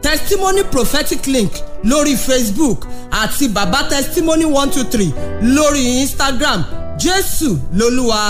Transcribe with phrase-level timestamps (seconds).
[0.00, 1.52] testimony prophetic link
[1.84, 6.64] lórí facebook àti baba testimony one two three lórí instagram
[6.98, 8.22] jésù lolúwa.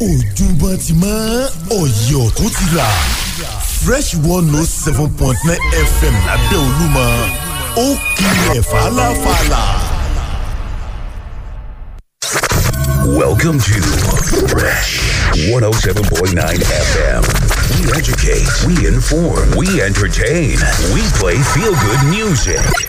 [0.00, 1.14] ojúbọ ti mọ
[1.80, 2.88] ọyọ tó ti là
[3.82, 5.58] fresh one note seven point nine
[5.94, 7.04] fm lábẹ́ olúmọ
[7.76, 7.86] ó
[8.16, 9.62] kilẹ̀ fàlàfàlà.
[13.18, 13.72] Welcome to
[14.52, 17.22] Fresh 107.9 FM.
[17.76, 20.58] We educate, we inform, we entertain,
[20.92, 22.88] we play feel good music.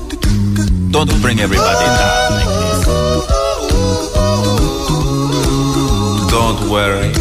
[1.03, 2.85] Don't bring everybody down like this.
[6.29, 7.11] Don't worry.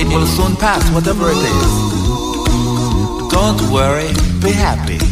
[0.00, 1.72] It will soon pass, whatever it is.
[3.30, 5.11] Don't worry, be happy.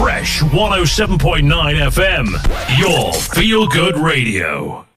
[0.00, 1.44] Fresh 107.9
[1.90, 4.89] FM, your feel good radio.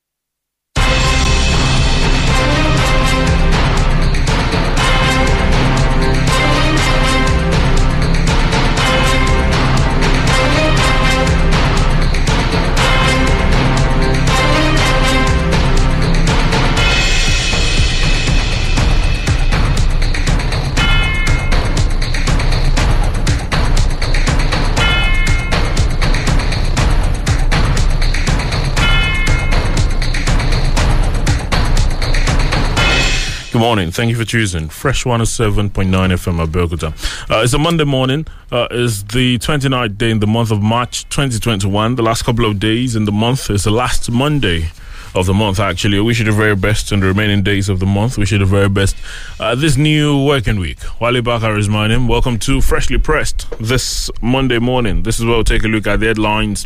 [33.54, 33.92] Good morning.
[33.92, 36.90] Thank you for choosing Fresh 107.9 FM Abeokuta.
[37.30, 38.26] Uh, it's a Monday morning.
[38.52, 41.94] Uh, it's the 29th day in the month of March 2021.
[41.94, 44.72] The last couple of days in the month is the last Monday
[45.16, 46.00] of the month, actually.
[46.00, 48.18] We should do the very best in the remaining days of the month.
[48.18, 48.96] We should do the very best
[49.40, 50.80] uh, this new working week.
[51.00, 52.08] Wale Bakar is my name.
[52.08, 55.04] Welcome to Freshly Pressed this Monday morning.
[55.04, 56.66] This is where we'll take a look at the headlines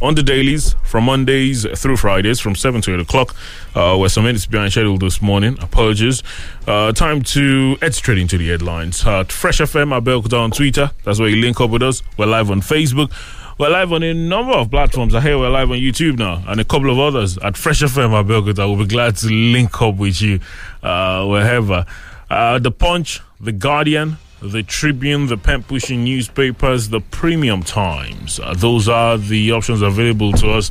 [0.00, 3.34] on the dailies from Mondays through Fridays from 7 to 8 o'clock.
[3.74, 5.56] Uh, we're some minutes behind schedule this morning.
[5.60, 6.22] Apologies.
[6.66, 9.04] Uh, time to head straight into the headlines.
[9.04, 10.92] Uh, Fresh FM, I Abeokuta on Twitter.
[11.04, 12.02] That's where you link up with us.
[12.16, 13.10] We're live on Facebook.
[13.58, 15.16] We're live on a number of platforms.
[15.16, 18.10] I hear we're live on YouTube now and a couple of others at Fresh FM
[18.10, 18.58] Abeokuta.
[18.68, 20.38] We'll be glad to link up with you
[20.80, 21.84] uh, wherever.
[22.30, 28.38] Uh, the Punch, The Guardian, The Tribune, the pen pushing newspapers, the Premium Times.
[28.38, 30.70] Uh, those are the options available to us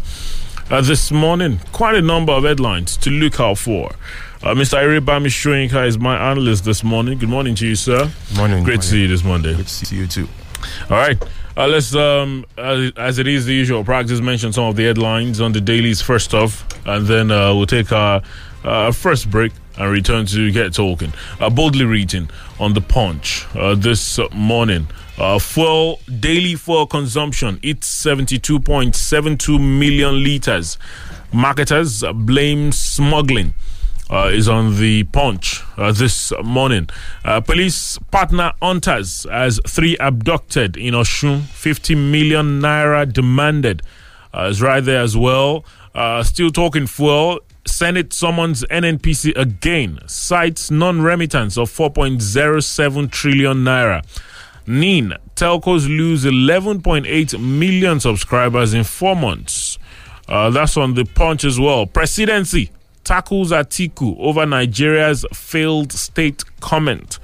[0.72, 1.60] uh, this morning.
[1.74, 3.92] Quite a number of headlines to look out for.
[4.42, 4.78] Uh, Mr.
[4.82, 7.18] Iribami Shoyinka is my analyst this morning.
[7.18, 8.10] Good morning to you, sir.
[8.38, 8.64] Morning.
[8.64, 9.58] Great to see you this Monday.
[9.58, 10.30] Good to see you too.
[10.90, 11.22] All right.
[11.58, 15.42] Uh, let's, um, as, as it is the usual practice, mention some of the headlines
[15.42, 18.22] on the dailies first off, and then uh, we'll take our
[18.64, 21.12] uh, first break and return to get talking.
[21.40, 24.88] Boldly reading on the punch uh, this morning.
[25.18, 30.78] Uh, fuel daily fuel consumption it's 72.72 million liters.
[31.34, 33.56] Marketers blame smuggling
[34.10, 36.90] uh, is on the punch uh, this morning.
[37.26, 43.82] Uh, police partner hunters as three abducted in Osun, 50 million naira demanded.
[44.34, 45.66] Uh, is right there as well.
[45.94, 47.40] Uh, still talking fuel.
[47.66, 54.06] Senate summons NNPC again, cites non remittance of 4.07 trillion naira.
[54.66, 59.80] NIN, telcos lose 11.8 million subscribers in four months.
[60.28, 61.86] Uh, that's on the punch as well.
[61.86, 62.70] Presidency
[63.08, 67.20] tackles Atiku over Nigeria's failed state comment.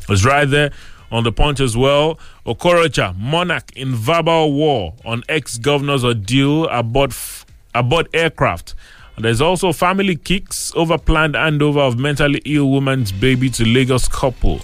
[0.08, 0.70] It's right there
[1.10, 2.18] on the punch as well.
[2.46, 8.74] Okorocha, monarch in verbal war on ex governors deal aboard, f- aboard aircraft.
[9.18, 14.60] There's also family kicks over planned handover of mentally ill woman's baby to Lagos couple.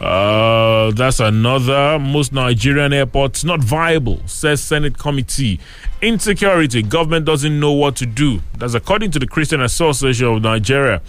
[0.00, 1.98] Uh, that's another.
[1.98, 5.60] Most Nigerian airports not viable, says Senate committee.
[6.00, 8.40] Insecurity, government doesn't know what to do.
[8.56, 11.02] That's according to the Christian Association of Nigeria.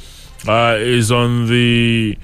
[0.47, 2.17] Uh, is on the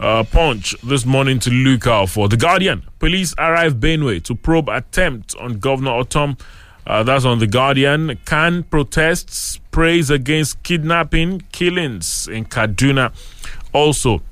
[0.00, 2.28] uh, punch this morning to look out for.
[2.28, 6.38] The Guardian, police arrive Benue to probe attempt on Governor Ortom.
[6.86, 8.18] Uh, that's on The Guardian.
[8.24, 13.12] Can protests praise against kidnapping, killings in Kaduna.
[13.72, 14.22] Also,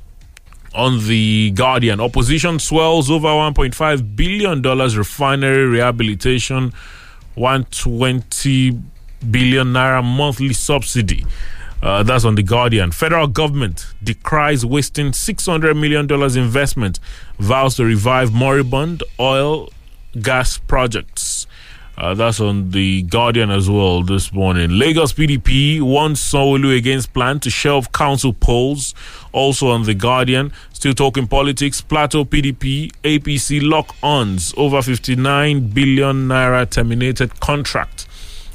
[0.74, 2.00] on the Guardian.
[2.00, 6.72] Opposition swells over 1.5 billion dollars refinery rehabilitation,
[7.34, 8.78] 120
[9.30, 11.24] billion naira monthly subsidy.
[11.80, 12.90] Uh, that's on the Guardian.
[12.90, 16.98] Federal government decries wasting 600 million dollars investment,
[17.38, 19.68] vows to revive moribund oil
[20.20, 21.46] gas projects.
[21.98, 24.70] Uh, that's on the Guardian as well this morning.
[24.70, 28.94] Lagos PDP wants Solu against plan to shelve council polls.
[29.32, 31.80] Also on the Guardian, still talking politics.
[31.80, 38.06] Plateau PDP, APC lock ons over 59 billion naira terminated contract.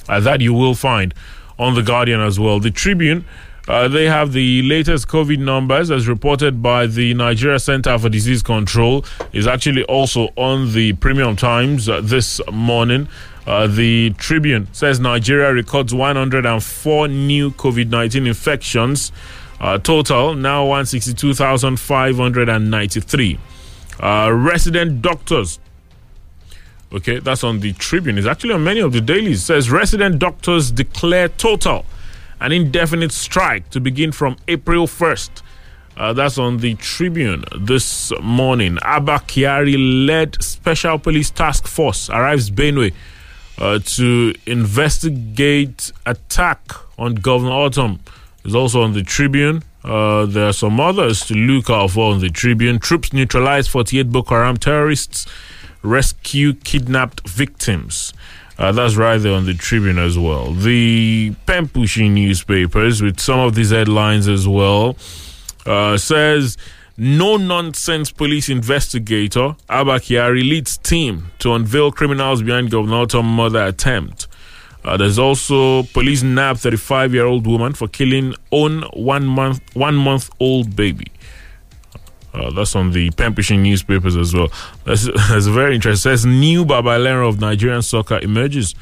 [0.07, 1.13] Uh, that you will find
[1.59, 2.61] on the Guardian as well.
[2.61, 3.25] The Tribune.
[3.65, 8.43] Uh, they have the latest COVID numbers as reported by the Nigeria Center for Disease
[8.43, 9.05] Control.
[9.31, 13.07] Is actually also on the Premium Times uh, this morning.
[13.45, 19.11] Uh, the Tribune says Nigeria records 104 new COVID 19 infections.
[19.59, 23.39] Uh, total now 162,593.
[23.99, 25.59] Uh, resident doctors.
[26.91, 28.17] Okay, that's on the Tribune.
[28.17, 29.41] It's actually on many of the dailies.
[29.41, 31.85] It says resident doctors declare total
[32.39, 35.41] an indefinite strike to begin from April 1st.
[35.95, 38.77] Uh, that's on the Tribune this morning.
[38.81, 42.91] Abba Kyari led Special Police Task Force arrives Benue
[43.57, 46.59] uh, to investigate attack
[46.97, 47.99] on Governor Ortom.
[48.45, 49.63] Is also on the Tribune.
[49.85, 52.77] Uh, there are some others to look out for on the Tribune.
[52.79, 55.25] Troops neutralize 48 Boko Haram terrorists,
[55.81, 58.13] rescue kidnapped victims.
[58.57, 60.53] Uh, that's right there on the Tribune as well.
[60.53, 64.97] The pen pushing newspapers with some of these headlines as well
[65.65, 66.57] uh, says
[66.97, 73.63] no nonsense police investigator Abba Kyari leads team to unveil criminals behind Governor Tom murder
[73.63, 74.27] attempt.
[74.83, 79.95] Uh, there's also police nab 35 year old woman for killing own one month one
[79.95, 81.07] month old baby.
[82.33, 84.51] Uh, that's on the pen newspapers as well.
[84.85, 86.11] That's, that's very interesting.
[86.11, 88.75] It says new Babalera of Nigerian soccer emerges.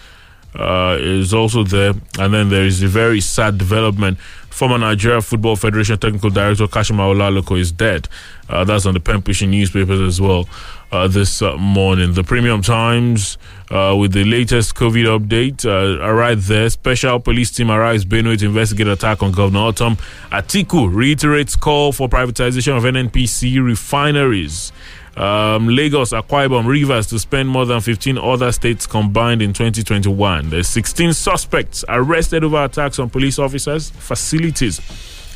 [0.53, 4.19] Uh, is also there, and then there is a very sad development.
[4.49, 8.09] Former Nigeria Football Federation Technical Director Kashimawo Laloko is dead.
[8.49, 10.47] Uh, that's on the pen pushing newspapers as well
[10.91, 12.13] uh, this uh, morning.
[12.13, 13.37] The Premium Times
[13.69, 16.69] uh, with the latest COVID update uh, arrived there.
[16.69, 19.97] Special police team arrives Benue to investigate attack on Governor Ortom.
[20.31, 24.71] Atiku reiterates call for privatization of NNPC refineries.
[25.17, 30.49] Um, Lagos, Akwa Ibom, Rivers to spend more than 15 other states combined in 2021.
[30.49, 34.79] There's 16 suspects arrested over attacks on police officers, facilities.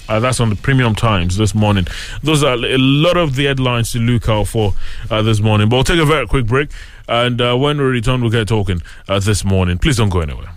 [0.08, 1.88] Uh, that's on the Premium Times this morning.
[2.22, 4.74] Those are a lot of the headlines to look out for
[5.10, 5.67] uh, this morning.
[5.67, 6.70] But we'll take a very quick break,
[7.08, 9.79] and uh, when we return, we'll get talking uh, this morning.
[9.79, 10.55] Please don't go anywhere.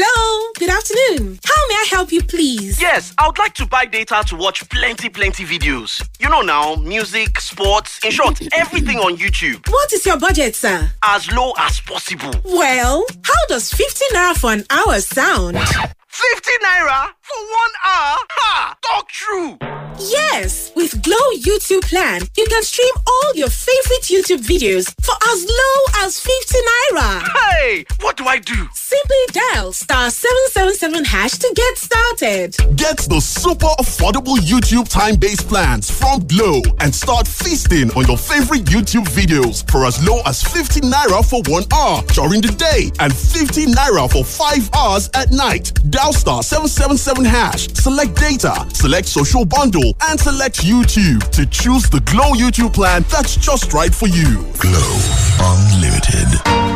[0.00, 1.40] Hello, good afternoon.
[1.44, 2.80] How may I help you, please?
[2.80, 6.08] Yes, I would like to buy data to watch plenty, plenty videos.
[6.20, 9.68] You know now, music, sports, in short, everything on YouTube.
[9.68, 10.88] What is your budget, sir?
[11.02, 12.30] As low as possible.
[12.44, 15.58] Well, how does 50 naira for an hour sound?
[15.58, 18.16] 50 naira for one hour?
[18.30, 18.76] Ha!
[18.80, 19.58] Talk true!
[20.00, 25.44] Yes, with Glo YouTube plan, you can stream all your favorite YouTube videos for as
[25.44, 27.22] low as 50 naira.
[27.26, 28.54] Hey, what do I do?
[28.72, 32.56] Simply dial star 777 hash to get started.
[32.76, 38.66] Get the super affordable YouTube time-based plans from Glo and start feasting on your favorite
[38.66, 43.12] YouTube videos for as low as 50 naira for one hour during the day and
[43.12, 45.72] 50 naira for five hours at night.
[45.90, 51.28] Dial star 777 hash, select data, select social bundle, and select YouTube.
[51.30, 54.44] To choose the Glo YouTube plan that's just right for you.
[54.58, 54.88] Glo
[55.40, 56.67] Unlimited.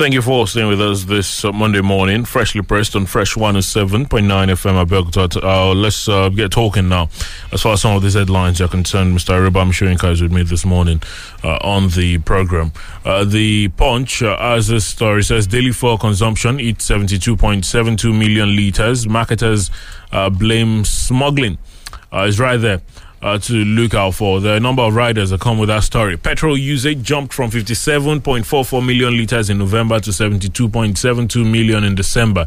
[0.00, 4.06] Thank you for staying with us this uh, Monday morning, freshly pressed on Fresh 107.9
[4.08, 5.42] FM Abeokuta.
[5.42, 7.10] Uh, let's uh, get talking now.
[7.52, 9.34] As far as some of these headlines are concerned, Mr.
[9.34, 11.02] Aribam Shurinka is with me this morning
[11.44, 12.72] uh, on the program.
[13.04, 19.06] Uh, the Punch, uh, as this story says, daily fuel consumption eats 72.72 million litres.
[19.06, 19.70] Marketers
[20.12, 21.58] uh, blame smuggling.
[22.10, 22.80] Uh, it's right there
[23.22, 24.38] uh, to look out for.
[24.46, 26.16] A number of riders that come with that story.
[26.16, 32.46] Petrol usage jumped from 57.44 million liters in November to 72.72 million in December.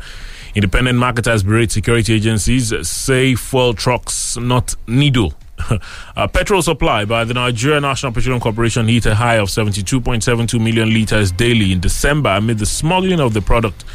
[0.56, 5.34] Independent marketers berate security agencies, say fuel trucks not needle.
[6.16, 10.90] uh, petrol supply by the Nigeria National Petroleum Corporation hit a high of 72.72 million
[10.94, 13.86] liters daily in December amid the smuggling of the product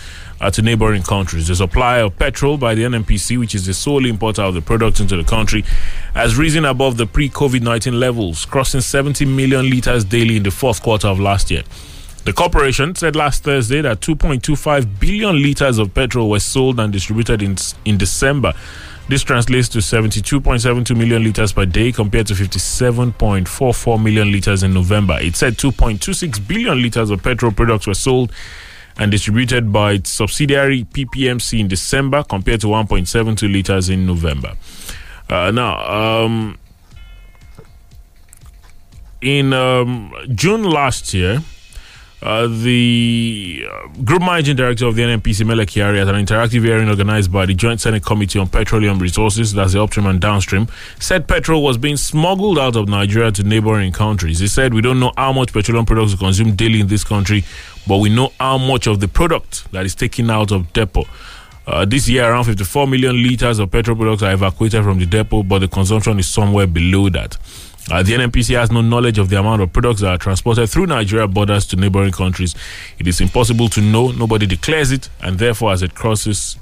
[0.40, 1.48] uh, to neighboring countries.
[1.48, 5.00] The supply of petrol by the NNPC, which is the sole importer of the product
[5.00, 5.62] into the country,
[6.14, 10.50] has risen above the pre COVID 19 levels, crossing 70 million liters daily in the
[10.50, 11.62] fourth quarter of last year.
[12.24, 17.40] The corporation said last Thursday that 2.25 billion liters of petrol were sold and distributed
[17.40, 18.52] in, in December.
[19.08, 25.18] This translates to 72.72 million liters per day compared to 57.44 million liters in November.
[25.18, 28.30] It said 2.26 billion liters of petrol products were sold
[28.98, 34.54] and distributed by its subsidiary PPMC in December compared to 1.72 liters in November.
[35.30, 36.58] Uh, now, um,
[39.20, 41.42] in um, June last year,
[42.20, 46.88] uh, the uh, group managing director of the NNPC, Mele Kyari, at an interactive hearing
[46.88, 50.66] organized by the Joint Senate Committee on Petroleum Resources, that's the upstream and downstream,
[50.98, 54.40] said petrol was being smuggled out of Nigeria to neighboring countries.
[54.40, 57.44] He said, We don't know how much petroleum products are consumed daily in this country,
[57.88, 61.06] but we know how much of the product that is taken out of depot.
[61.66, 65.42] Uh, this year, around 54 million liters of petrol products are evacuated from the depot,
[65.42, 67.36] but the consumption is somewhere below that.
[67.90, 70.86] Uh, the NNPC has no knowledge of the amount of products that are transported through
[70.86, 72.54] Nigeria borders to neighboring countries.
[72.98, 74.12] It is impossible to know.
[74.12, 76.56] Nobody declares it, and therefore, as it crosses,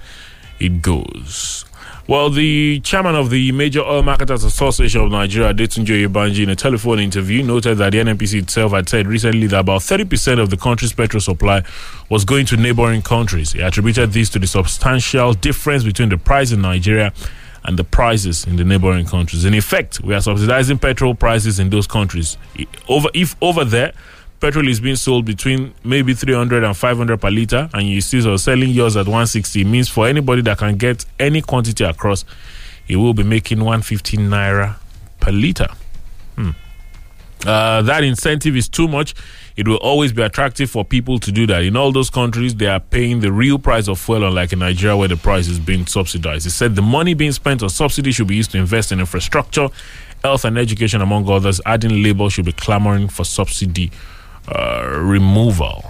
[0.60, 1.65] it goes.
[2.08, 6.54] Well, the chairman of the Major Oil Marketers Association of Nigeria, Adetunji Oyebanji, in a
[6.54, 10.56] telephone interview, noted that the NNPC itself had said recently that about 30% of the
[10.56, 11.64] country's petrol supply
[12.08, 13.54] was going to neighboring countries.
[13.54, 17.12] He attributed this to the substantial difference between the price in Nigeria
[17.64, 19.44] and the prices in the neighboring countries.
[19.44, 22.38] In effect, we are subsidizing petrol prices in those countries.
[22.88, 23.92] Over if over there,
[24.40, 28.36] petrol is being sold between maybe 300 and 500 per liter, and you see so
[28.36, 32.24] selling yours at 160 means for anybody that can get any quantity across,
[32.88, 34.76] it will be making 115 naira
[35.20, 35.68] per liter.
[36.36, 36.50] Hmm.
[37.44, 39.14] Uh, that incentive is too much.
[39.56, 41.62] It will always be attractive for people to do that.
[41.62, 44.96] In all those countries, they are paying the real price of fuel, unlike in Nigeria,
[44.96, 46.44] where the price is being subsidized.
[46.44, 49.68] He said the money being spent on subsidy should be used to invest in infrastructure,
[50.22, 51.60] health, and education, among others.
[51.64, 53.90] Adding labor should be clamoring for subsidy
[54.48, 55.84] removal.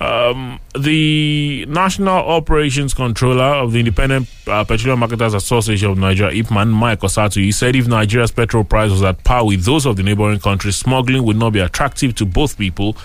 [0.00, 6.70] Um, the National Operations Controller of the Independent uh, Petroleum Marketers Association of Nigeria, IPMAN,
[6.72, 10.02] Mike Osatuyi, he said if Nigeria's petrol price was at par with those of the
[10.02, 12.96] neighboring countries, smuggling would not be attractive to both people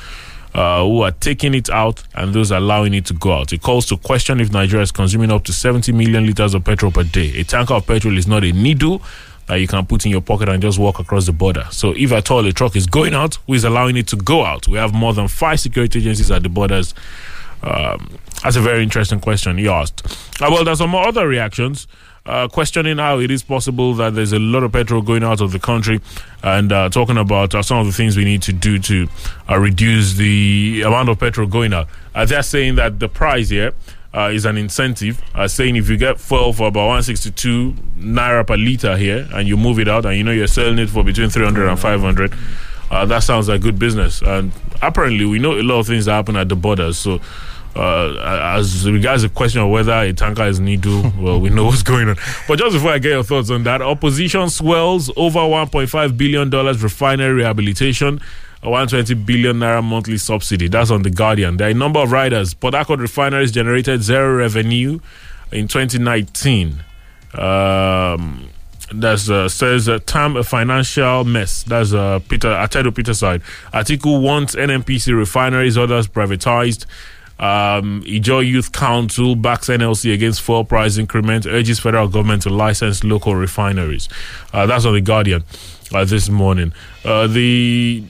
[0.55, 3.53] uh, who are taking it out and those allowing it to go out.
[3.53, 6.91] It calls to question if Nigeria is consuming up to 70 million liters of petrol
[6.91, 7.39] per day.
[7.39, 9.01] A tanker of petrol is not a needle
[9.49, 11.67] that you can put in your pocket and just walk across the border.
[11.71, 14.45] So if at all a truck is going out, who is allowing it to go
[14.45, 14.67] out?
[14.67, 16.93] We have more than five security agencies at the borders.
[17.63, 20.05] Um, that's a very interesting question he asked.
[20.39, 21.87] Uh, well, there's some other reactions.
[22.25, 25.51] Uh, questioning how it is possible that there's a lot of petrol going out of
[25.51, 25.99] the country
[26.43, 29.07] and uh, talking about uh, some of the things we need to do to
[29.49, 31.87] uh, reduce the amount of petrol going out.
[32.13, 33.73] Uh, they're saying that the price here
[34.13, 38.55] uh, is an incentive, uh, saying if you get fuel for about 162 naira per
[38.57, 41.29] liter here and you move it out and you know you're selling it for between
[41.29, 42.33] 300 and 500,
[42.91, 44.21] uh, that sounds like good business.
[44.21, 46.97] And apparently, we know a lot of things that happen at the borders.
[46.97, 47.19] So,
[47.75, 51.83] Uh, as regards the question of whether a tanker is needle, well, we know what's
[51.83, 52.15] going on.
[52.47, 56.81] But just before I get your thoughts on that, opposition swells over 1.5 billion dollars
[56.81, 58.19] refinery rehabilitation.
[58.61, 60.67] A 120 billion naira monthly subsidy.
[60.67, 61.57] That's on the Guardian.
[61.57, 62.53] There are a number of riders.
[62.53, 64.99] Port Harcourt refineries generated zero revenue
[65.51, 66.83] in 2019.
[67.35, 68.49] Um,
[68.91, 71.63] uh, says uh, Tam a financial mess.
[71.63, 73.41] That's uh, Peter Atedo Peterside.
[73.73, 76.85] Article wants NNPC refineries, others privatized.
[77.39, 83.03] Um, Ijaw Youth Council backs NLC against fuel price increment, urges federal government to license
[83.05, 84.09] local refineries.
[84.51, 85.45] Uh, that's on the Guardian
[85.93, 86.73] uh, this morning.
[87.05, 88.03] Uh, the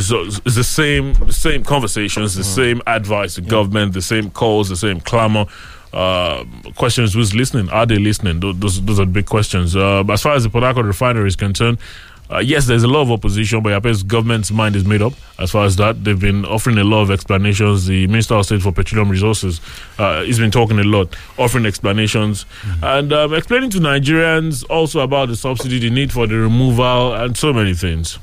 [0.00, 4.68] so it's the same the same conversations, the same advice to government, the same calls,
[4.68, 5.46] the same clamor.
[5.92, 6.44] Uh,
[6.76, 7.68] questions who's listening?
[7.70, 8.38] Are they listening?
[8.38, 9.74] Those, those are big questions.
[9.74, 11.78] Uh, as far as the Harcourt refinery is concerned,
[12.32, 15.14] uh, yes, there's a lot of opposition, but I guess government's mind is made up
[15.40, 16.04] as far as that.
[16.04, 17.86] They've been offering a lot of explanations.
[17.86, 19.60] The Minister of State for Petroleum Resources,
[19.98, 22.46] uh, he's been talking a lot, offering explanations
[22.82, 27.36] and um, explaining to Nigerians also about the subsidy, the need for the removal, and
[27.36, 28.20] so many things.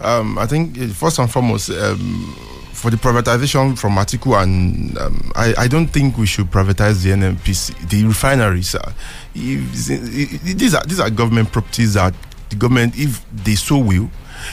[0.00, 2.34] Um, I think uh, first and foremost, um,
[2.72, 7.10] for the privatization from Atiku, and um, I, I don't think we should privatize the
[7.10, 8.74] NNPC, the refineries.
[8.74, 8.92] Uh,
[9.34, 12.14] if- i- i- these are these are government properties that
[12.48, 14.10] the government, if they so will,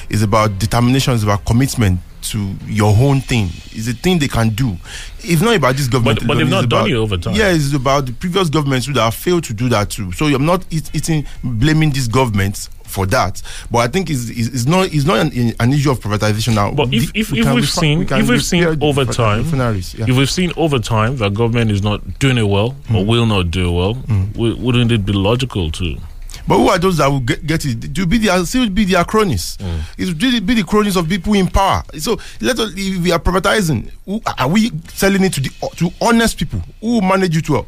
[0.09, 1.99] is about determination, is about commitment
[2.31, 3.49] to your own thing.
[3.71, 4.77] It's a thing they can do.
[5.19, 6.19] It's not about this government.
[6.19, 7.35] But- but they've it's not done it over time.
[7.35, 10.11] Yeah, it's about the previous governments who have failed to do that too.
[10.13, 13.41] So I'm not eat, eating blaming these governments for that.
[13.69, 16.71] But I think it's, it's, it's not it's not an, an issue of privatization now.
[16.71, 20.05] But if, if, we if we've seen we if we've seen over time yeah.
[20.07, 23.05] if we've seen over time that government is not doing it well or Mm.
[23.05, 25.97] will not do well, w- wouldn't it be logical to?
[26.47, 27.93] But who are those that will get, get it?
[27.93, 29.57] To be the still be their cronies.
[29.57, 29.81] Mm.
[29.97, 31.83] It will be the cronies of people in power.
[31.99, 33.91] So let us if we are privatizing.
[34.05, 37.67] Who, are we selling it to the to honest people who will manage it well?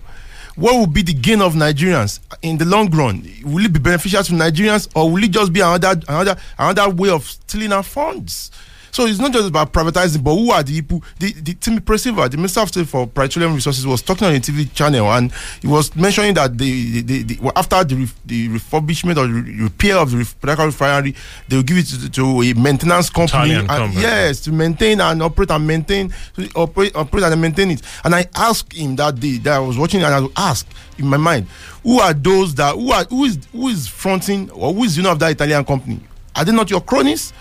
[0.55, 3.25] What will be the gain of Nigerians in the long run?
[3.45, 7.09] Will it be beneficial to Nigerians or will it just be another another another way
[7.09, 8.51] of stealing our funds?
[8.91, 11.03] So it's not just about privatizing, but who are the people?
[11.19, 14.39] The, the Timipre Sylva, the Minister of State for Petroleum Resources, was talking on a
[14.39, 18.49] TV channel and he was mentioning that the, the, the, well, after the, ref, the
[18.49, 21.15] refurbishment or re- repair of the ref, refinery,
[21.47, 23.53] they will give it to, to a maintenance company.
[23.53, 24.01] And- company.
[24.01, 27.81] Yes, to maintain and operate and maintain, to operate, operate and maintain it.
[28.03, 31.17] And I asked him that day that I was watching, and I asked in my
[31.17, 31.47] mind,
[31.83, 35.01] who are those that who are who is who is fronting or who is the
[35.01, 35.99] owner of that Italian company?
[36.35, 37.33] Are they not your cronies?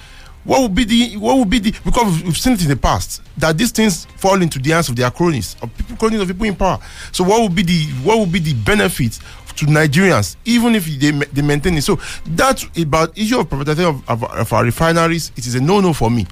[0.49, 3.21] What would be the what would be the because we've seen it in the past
[3.37, 6.47] that these things fall into the hands of their cronies of people cronies of people
[6.47, 6.79] in power.
[7.13, 9.19] So what would be the what would be the benefit
[9.57, 11.83] to Nigerians even if they they maintain it?
[11.83, 11.97] So
[12.29, 15.93] that about issue of privatization of, of, of our refineries, it is a no no
[15.93, 16.27] for me.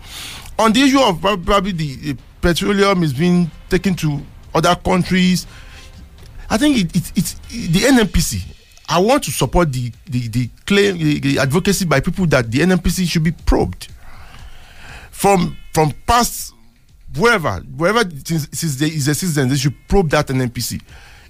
[0.59, 4.23] On the issue of probably the, the petroleum is being taken to
[4.55, 5.47] other countries,
[6.49, 8.41] I think it, it, it's the NNPC.
[8.89, 12.61] I want to support the the, the claim the, the advocacy by people that the
[12.61, 13.89] NNPC should be probed
[15.17, 16.53] from from past
[17.17, 20.81] wherever wherever since, since there is a citizen they should probe that NNPC.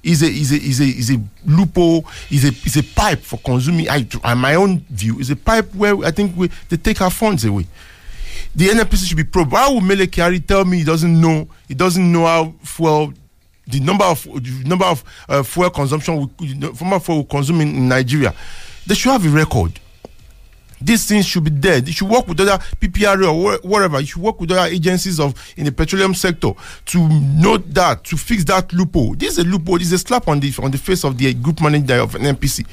[0.03, 3.39] Is a is a is a is a loophole is a is a pipe for
[3.39, 3.89] consuming.
[3.89, 7.45] I my own view is a pipe where I think we, they take our funds
[7.45, 7.67] away.
[8.55, 9.51] The NNPC should be probed.
[9.53, 13.13] Why would Mele Kyari tell me he doesn't know he doesn't know how fuel
[13.67, 17.61] the number of the number of uh, fuel consumption we, you know, fuel we consume
[17.63, 18.35] in, in Nigeria?
[18.87, 19.81] They should have a record
[20.87, 21.79] these things should be there.
[21.79, 24.01] You should work with other PPRA or whatever.
[24.01, 26.53] You should work with other agencies of in the petroleum sector
[26.87, 29.15] to note that to fix that loophole.
[29.17, 29.79] This is a loophole.
[29.79, 32.23] This is a slap on the on the face of the group manager of an
[32.23, 32.65] NPC.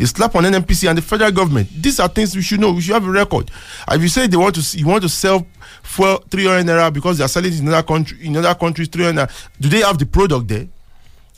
[0.00, 1.68] A slap on NNPC and the federal government.
[1.82, 2.72] These are things we should know.
[2.72, 3.50] We should have a record.
[3.90, 5.44] If you say they want to, you want to sell
[5.82, 9.04] for three hundred naira because they are selling in another country, in other countries three
[9.04, 9.28] hundred.
[9.28, 10.68] naira, Do they have the product there?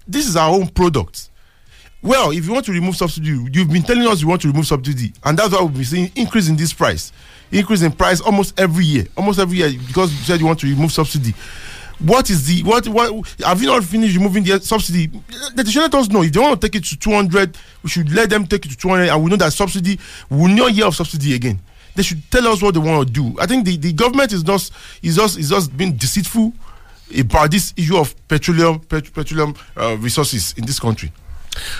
[0.07, 1.30] This is our own product.
[2.03, 4.67] Well, if you want to remove subsidy, you've been telling us you want to remove
[4.67, 7.13] subsidy, and that's why we've been seeing increase in this price,
[7.53, 10.67] increase in price almost every year, almost every year because you said you want to
[10.67, 11.35] remove subsidy.
[11.99, 15.11] What is the what what have you not finished removing the subsidy?
[15.55, 17.59] They should let us know if they want to take it to two hundred.
[17.83, 19.99] We should let them take it to two hundred, and we know that subsidy
[20.31, 21.61] we will not hear of subsidy again.
[21.95, 23.37] They should tell us what they want to do.
[23.39, 26.55] I think the, the government is just is just is just being deceitful
[27.19, 31.13] about this issue of petroleum pet, petroleum uh, resources in this country.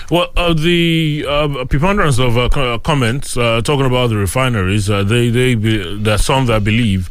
[0.09, 5.29] Well, uh, the uh, preponderance of uh, comments uh, talking about the refineries, uh, they
[5.29, 7.09] they be, there are some that believe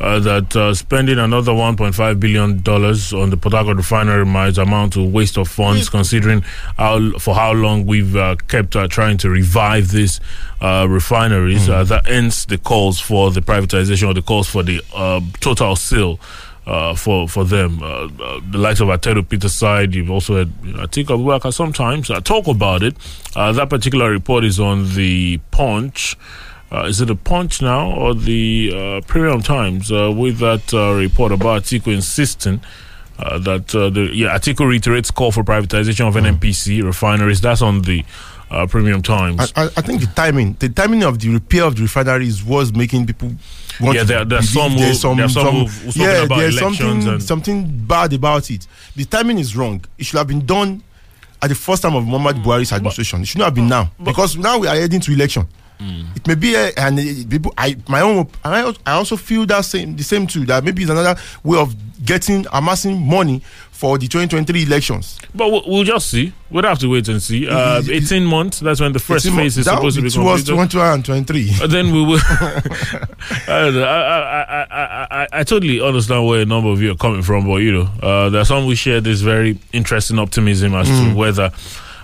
[0.00, 4.94] uh, that uh, spending another 1.5 billion dollars on the Port Harcourt refinery might amount
[4.94, 6.42] to waste of funds, considering
[6.76, 10.20] how for how long we've uh, kept uh, trying to revive these
[10.60, 11.68] uh, refineries.
[11.68, 15.76] Uh, that ends the calls for the privatization or the calls for the uh, total
[15.76, 16.18] sale
[16.66, 17.82] uh, for for them.
[17.82, 22.10] Uh, uh, the likes of Atedo Peterside, you've also had you know, Atiku Abubakar sometimes
[22.10, 22.96] uh, talk about it.
[23.34, 26.16] Uh, that particular report is on the Punch.
[26.70, 30.94] Uh, is it a Punch now or the uh, Premium Times uh, with that uh,
[30.94, 32.62] report about Atiku insisting
[33.18, 37.40] uh, that uh, the yeah Atiku reiterates call for privatization of NNPC refineries.
[37.40, 38.04] That's on the
[38.52, 39.52] uh, Premium Times.
[39.56, 42.72] I, I, I think the timing, the timing of the repair of the refineries was
[42.72, 43.32] making people.
[43.80, 46.38] Want Yeah, to there- there are believe some there's some who've- who've spoken yeah, about
[46.38, 48.66] there's something and- something bad about it.
[48.94, 49.82] The timing is wrong.
[49.98, 50.82] It should have been done
[51.40, 52.44] at the first time of Muhammad Mm.
[52.44, 53.22] Buhari's administration.
[53.22, 55.46] It should not have been now because now we are heading to election.
[55.82, 56.16] Mm.
[56.16, 56.98] It may be a, and
[57.30, 57.52] people.
[57.58, 58.28] I my own.
[58.44, 60.44] I, I also feel that same the same too.
[60.46, 65.18] That maybe it's another way of getting amassing money for the 2023 elections.
[65.34, 66.32] But we'll, we'll just see.
[66.50, 67.48] We'll have to wait and see.
[67.48, 70.12] Uh, It- it- 18 months, that's when the first phase is supposed to be be
[70.14, 70.70] towards completed.
[70.72, 71.50] 2023.
[71.62, 72.18] Uh, then we will.
[72.30, 73.82] I, don't know.
[73.84, 77.22] I, I, I, I, I, I totally understand where a number of you are coming
[77.22, 80.88] from, but you know, uh, there are some who share this very interesting optimism as
[80.88, 81.10] Mm.
[81.10, 81.50] to whether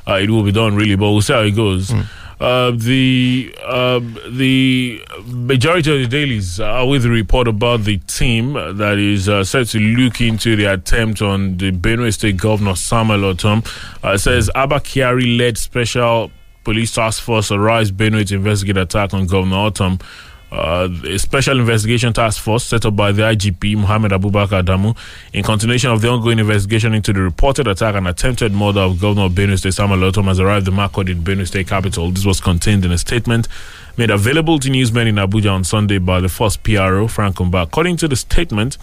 [0.06, 1.90] uh, it will be done really, but we'll see how it goes.
[1.90, 2.06] Mm.
[2.40, 8.53] Uh, the um, the majority of the dailies are with a report about the team
[8.53, 13.35] that is uh, set to look into the attempt on the Benue State Governor Samuel
[13.35, 13.66] Ortom.
[14.05, 16.31] Uh, it says Abba Kyari led special
[16.62, 20.01] police task force arrives Benue to investigate attack on Governor Ortom.
[20.50, 24.96] Uh, a special investigation task force set up by the IGP Mohammed Abubakar Adamu
[25.34, 29.26] in continuation of the ongoing investigation into the reported attack and attempted murder of Governor
[29.26, 32.11] of Benue State Samuel Ortom has arrived at Makurdi, in Benue State capital.
[32.11, 33.46] This was contained in a statement
[33.98, 37.64] made available to newsmen in Abuja on Sunday by the first PRO, Frank Kumba.
[37.64, 38.78] According to the statement,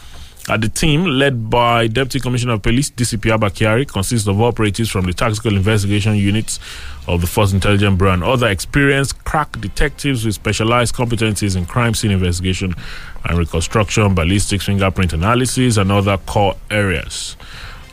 [0.47, 4.91] uh, the team, led by Deputy Commissioner of Police DCP Abba Kyari, consists of operatives
[4.91, 6.59] from the Tactical Investigation Units
[7.07, 11.95] of the Force Intelligence Bureau and other experienced crack detectives with specialized competencies in crime
[11.95, 12.75] scene investigation
[13.23, 17.35] and reconstruction, ballistics, fingerprint analysis, and other core areas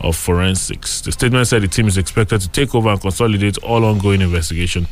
[0.02, 1.00] of forensics.
[1.00, 4.86] The statement said the team is expected to take over and consolidate all ongoing investigation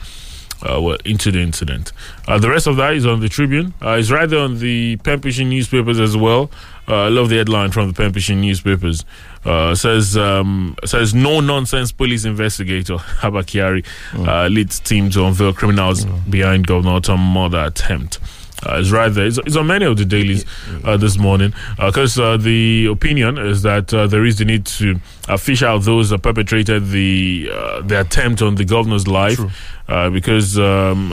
[0.68, 1.92] uh, well, into the incident.
[2.28, 3.74] Uh, the rest of that is on the Tribune.
[3.82, 6.50] Uh, it's right there on the Pempishi newspapers as well.
[6.88, 9.04] Uh, I love the headline from the Pempishi newspapers.
[9.44, 15.52] Uh, says um, says no nonsense police investigator Abba Kyari uh, leads team to unveil
[15.54, 18.18] criminals behind Governor Tom murder attempt.
[18.66, 19.26] Uh, it's right there.
[19.26, 20.44] It's, it's on many of the dailies
[20.84, 25.00] uh, this morning because uh, the opinion is that uh, there is the need to
[25.28, 29.40] uh, fish out those that perpetrated the uh, the attempt on the governor's life
[29.88, 31.12] uh, because um,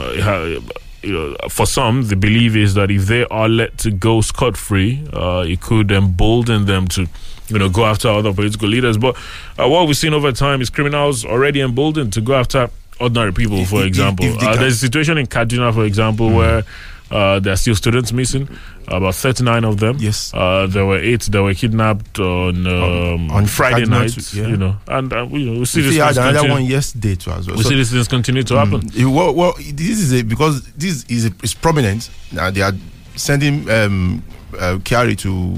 [1.02, 4.56] you know, for some the belief is that if they are let to go scot
[4.56, 7.06] free, uh, it could embolden them to
[7.48, 8.98] you know go after other political leaders.
[8.98, 9.16] But
[9.58, 12.68] uh, what we've seen over time is criminals already emboldened to go after
[13.00, 13.64] ordinary people.
[13.64, 16.64] For example, uh, there's a situation in Kaduna, for example, where
[17.10, 18.48] uh, there are still students missing,
[18.86, 19.96] about 39 of them.
[19.98, 20.32] Yes.
[20.34, 24.46] Uh, there were eight that were kidnapped on um, on Friday Kaduna night, yeah.
[24.46, 26.52] you know, and uh, we, you know, we see We this see had another continue-
[26.52, 27.56] one yesterday too as well.
[27.56, 28.80] We So- see these things continue to happen.
[28.82, 32.10] Mm, it- well, well, this is a because this is a, is prominent.
[32.32, 32.72] Now they are
[33.16, 34.22] sending um,
[34.58, 35.54] uh, to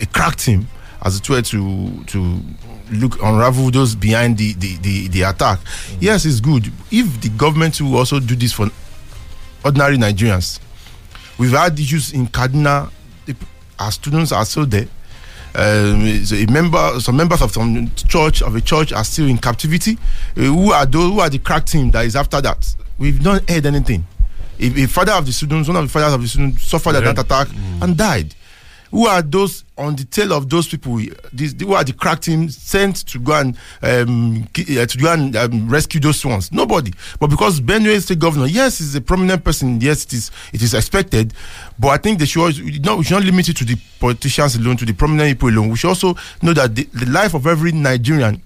[0.00, 0.66] a crack team
[1.02, 2.40] as it were to to
[2.92, 5.58] look unravel those behind the the, the, the attack.
[6.00, 8.68] Yes, it's good if the government will also do this for
[9.64, 10.60] ordinary Nigerians.
[11.38, 12.90] We've had issues in Kaduna.
[13.78, 14.86] Our students are still there.
[15.56, 19.38] Um, so a member, some members of some church of a church are still in
[19.38, 19.98] captivity.
[20.36, 21.12] Uh, who are those?
[21.12, 22.74] Who are the crack team that is after that?
[22.98, 24.04] We've not heard anything.
[24.60, 27.12] A, a father of the students, one of the fathers of the students, suffered Yeah.
[27.12, 27.48] that attack
[27.80, 28.34] and died.
[28.94, 31.00] Who are those on the tail of those people?
[31.32, 35.34] These, who are the crack team sent to go and um, uh, to go and
[35.34, 36.52] um, rescue those ones?
[36.52, 36.92] Nobody.
[37.18, 39.80] But because Benue State Governor, yes, is a prominent person.
[39.80, 40.30] Yes, it is.
[40.52, 41.34] It is expected.
[41.76, 44.54] But I think they should always, no, we should not limit it to the politicians
[44.54, 45.70] alone, to the prominent people alone.
[45.70, 48.40] We should also know that the, the life of every Nigerian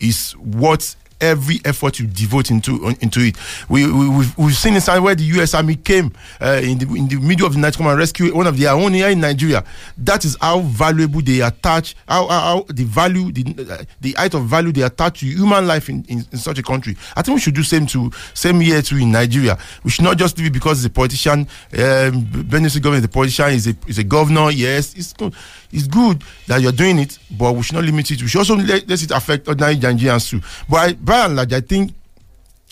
[0.00, 3.36] is what every effort you devote into into it.
[3.68, 5.54] We, we we've, we've seen inside where the U.S.
[5.54, 8.34] Army came uh, in the in the middle of the night to come and rescue
[8.34, 9.64] one of their own here in Nigeria.
[9.98, 14.34] That is how valuable they attach, how, how, how the value, the uh, the height
[14.34, 16.96] of value they attach to human life in, in, in such a country.
[17.16, 19.58] I think we should do same to same here too in Nigeria.
[19.82, 21.40] We should not just leave it because a politician.
[21.40, 24.50] Um, Benue government is a politician, is a is a governor.
[24.50, 25.34] Yes, it's good.
[25.74, 28.22] It's good that you're doing it, but we should not limit it.
[28.22, 30.40] We should also let, let it affect ordinary Nigerians too.
[30.70, 31.92] But I, by and large, I think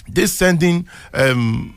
[0.08, 1.74] this sending um,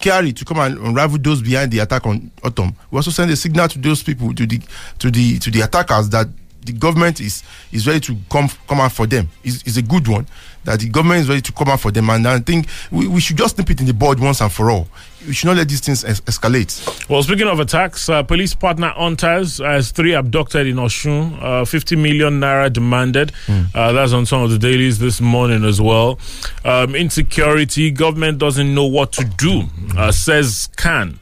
[0.00, 2.74] Kerry to come and unravel those behind the attack on Ortom.
[2.90, 4.60] We also send a signal to those people, to the
[5.00, 6.28] to the to the attackers that
[6.64, 10.06] the government is is ready to come come out for them is is a good
[10.08, 10.26] one.
[10.64, 13.20] That the government is ready to come out for them, and I think we, we
[13.20, 14.88] should just nip it in the bud once and for all.
[15.26, 17.06] We should not let these things es- escalate.
[17.10, 21.38] Well, speaking of attacks, uh, police partner hunters has three abducted in Osun.
[21.42, 23.32] Uh, 50 million naira demanded.
[23.74, 26.18] Uh, that's on some of the dailies this morning as well.
[26.64, 29.64] Um, insecurity, government doesn't know what to do,
[29.98, 31.18] uh, says CAN.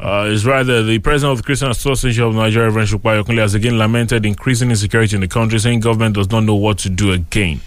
[0.00, 3.54] Uh, is rather the president of the Christian Association of Nigeria, Reverend Shukwa Ayokunle, has
[3.54, 7.12] again lamented increasing insecurity in the country, saying government does not know what to do
[7.12, 7.60] again.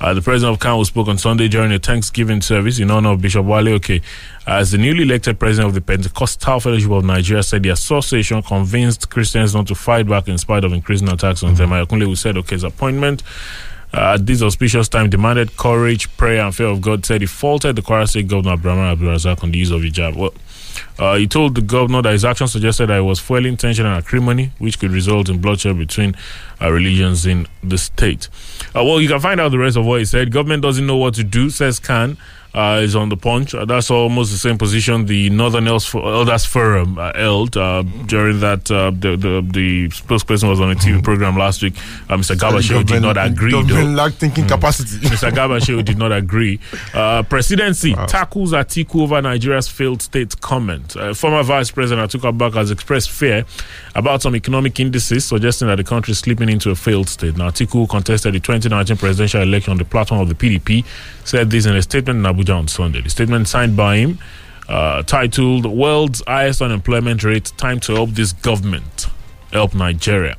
[0.00, 3.22] Uh, the president of CAN spoke on Sunday during a Thanksgiving service in honor of
[3.22, 4.02] Bishop Wale Oke.
[4.48, 9.08] As the newly elected president of the Pentecostal Fellowship of Nigeria said the association convinced
[9.10, 11.70] Christians not to fight back in spite of increasing attacks on them.
[11.70, 13.22] Ayokunle, who said Oke's appointment
[13.94, 17.76] uh, at this auspicious time demanded courage, prayer, and fear of God, said he faulted
[17.76, 20.16] the Kwara State Governor Abraham Abdulrazak on the use of hijab.
[20.16, 20.34] Well,
[20.98, 23.96] uh, he told the governor that his actions suggested that it was fueling tension and
[23.96, 26.14] acrimony, which could result in bloodshed between
[26.60, 28.28] uh, religions in the state.
[28.74, 30.30] Uh, well, you can find out the rest of what he said.
[30.30, 32.16] Government doesn't know what to do, says CAN.
[32.54, 33.54] Uh, is on the punch.
[33.54, 38.70] Uh, that's almost the same position the Northern Elders Forum uh, held uh, during that.
[38.70, 41.74] Uh, the, the the spokesperson was on a TV program last week.
[42.10, 42.36] Uh, Mr.
[42.36, 43.52] Garba Shehu did not agree.
[43.52, 44.98] Government lack thinking capacity.
[45.06, 45.30] Mr.
[45.30, 46.60] Garba Shehu did not agree.
[46.92, 50.94] Uh, presidency tackles Atiku over Nigeria's failed state comment.
[50.96, 53.44] Uh, former Vice President Atiku Abubakar has expressed fear
[53.94, 57.36] about some economic indices suggesting that the country is slipping into a failed state.
[57.36, 60.84] Now, Atiku, contested the 2019 presidential election on the platform of the PDP,
[61.24, 63.00] said this in a statement in Abuja on Sunday.
[63.00, 64.18] The statement signed by him,
[64.68, 69.06] uh, titled "World's Highest Unemployment Rate: Time to Help This Government
[69.52, 70.36] Help Nigeria."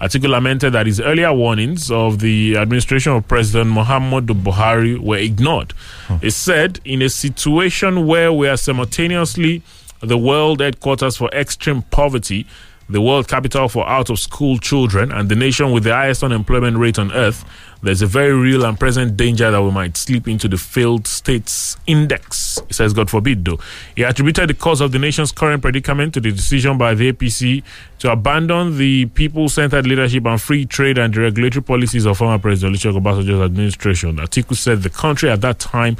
[0.00, 5.72] Atiku lamented that his earlier warnings of the administration of President Muhammadu Buhari were ignored.
[6.20, 9.62] He said, in a situation where we are simultaneously
[10.00, 12.46] the world headquarters for extreme poverty,
[12.88, 16.76] the world capital for out of school children, and the nation with the highest unemployment
[16.76, 17.44] rate on earth,
[17.82, 21.76] there's a very real and present danger that we might slip into the failed states
[21.86, 22.58] index.
[22.66, 23.58] He says, God forbid, though.
[23.94, 27.62] He attributed the cause of the nation's current predicament to the decision by the APC
[27.98, 32.76] to abandon the people centered leadership and free trade and regulatory policies of former President
[32.76, 34.16] Olusegun Obasanjo's administration.
[34.16, 35.96] Atiku said the country at that time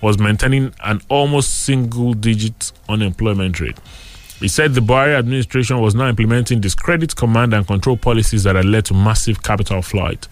[0.00, 3.78] was maintaining an almost single digit unemployment rate.
[4.44, 8.66] He said the Buhari administration was now implementing discredit command and control policies that had
[8.66, 10.28] led to massive capital flight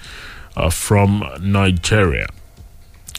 [0.55, 2.27] uh, from Nigeria.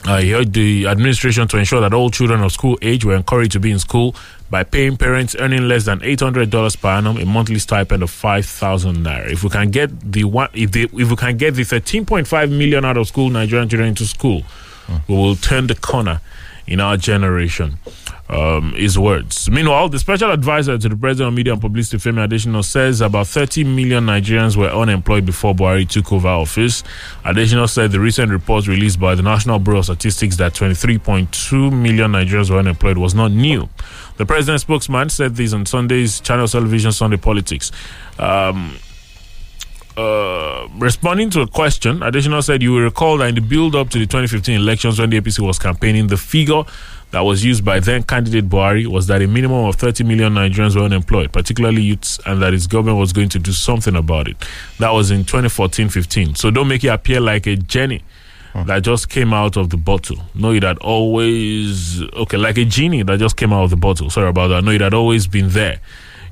[0.05, 3.53] Uh, he urged the administration to ensure that all children of school age were encouraged
[3.53, 4.15] to be in school
[4.51, 8.11] by paying parents earning less than eight hundred dollars per annum a monthly stipend of
[8.11, 9.31] five thousand naira.
[9.31, 12.27] If we can get the one, if the if we can get the thirteen point
[12.27, 14.43] five million out of school Nigerian children into school,
[15.07, 16.21] we will turn the corner
[16.67, 17.77] in our generation.
[18.29, 19.49] Um, his words.
[19.49, 23.27] Meanwhile, the special advisor to the president of media and publicity, Femi Adesina, says about
[23.27, 26.83] 30 million Nigerians were unemployed before Buhari took over office.
[27.25, 32.13] Adesina said the recent report released by the National Bureau of Statistics that 23.2 million
[32.13, 33.67] Nigerians were unemployed was not new.
[34.17, 37.71] The president's spokesman said this on Sunday's Channel Television Sunday Politics.
[38.17, 38.77] Um,
[39.97, 43.89] uh, responding to a question, Adesina said, You will recall that in the build up
[43.91, 46.63] to the 2015 elections when the APC was campaigning, the figure
[47.11, 50.75] that was used by then candidate Buhari was that a minimum of 30 million Nigerians
[50.75, 54.35] were unemployed, particularly youths, and that his government was going to do something about it.
[54.79, 56.35] That was in 2014 15.
[56.35, 58.03] So don't make it appear like a Jenny.
[58.65, 60.17] That just came out of the bottle.
[60.35, 64.11] No, it had always okay, like a genie that just came out of the bottle.
[64.11, 64.63] Sorry about that.
[64.63, 65.79] No, it had always been there.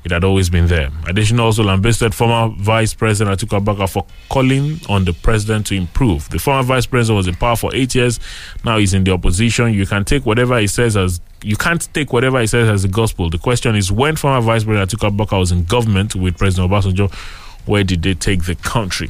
[0.04, 0.90] It had always been there.
[1.04, 6.28] Adesina also lambasted former Vice President Atiku Abubakar for calling on the president to improve.
[6.30, 8.18] The former Vice President was in power for eight years.
[8.64, 9.72] Now he's in the opposition.
[9.72, 12.88] You can take whatever he says as you can't take whatever he says as the
[12.88, 13.30] gospel.
[13.30, 17.12] The question is when former Vice President Atiku Abubakar was in government with President Obasanjo,
[17.66, 19.08] where did they take the country?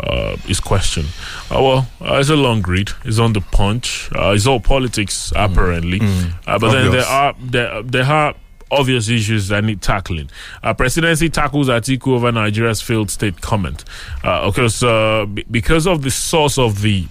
[0.00, 1.04] Uh, is question.
[1.50, 2.90] Uh, well, uh, it's a long read.
[3.04, 4.08] It's on the punch.
[4.14, 6.00] Uh, it's all politics apparently,
[6.46, 8.34] Uh, but then there are there there are
[8.70, 10.30] obvious issues that need tackling.
[10.62, 13.84] Uh, presidency tackles Atiku over Nigeria's failed state comment.
[14.24, 17.06] Uh, of course, uh, b- because of the source of the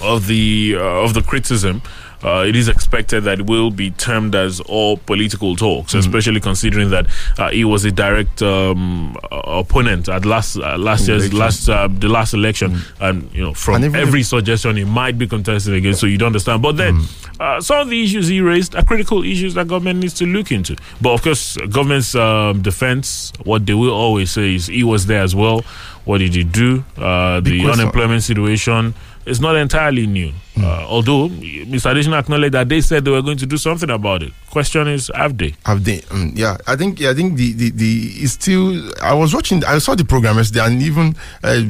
[0.00, 1.82] of the uh, of the criticism.
[2.24, 6.90] Uh, it is expected that it will be termed as all political talks, especially considering
[6.90, 7.06] that
[7.38, 11.38] uh, he was a direct um, uh, opponent at last uh, last year's Election.
[11.38, 15.74] last uh, the last election, and you know from every suggestion he might be contested
[15.74, 16.00] against.
[16.00, 16.62] So you don't understand.
[16.62, 17.00] But then
[17.40, 20.50] uh, some of the issues he raised are critical issues that government needs to look
[20.50, 20.76] into.
[21.00, 25.22] But of course, government's um, defense, what they will always say is he was there
[25.22, 25.60] as well.
[26.04, 26.84] What did he do?
[26.96, 27.80] Uh, the question.
[27.80, 28.94] unemployment situation
[29.26, 30.32] it's not entirely new.
[30.56, 31.92] Uh, although Mr.
[31.92, 34.32] Adesina acknowledged that they said they were going to do something about it.
[34.50, 35.54] Question is, have they?
[35.64, 36.02] Have they?
[36.10, 38.92] Um, yeah, I think yeah, I think the, the the it's still.
[39.02, 39.64] I was watching.
[39.64, 41.62] I saw the program yesterday, and even uh,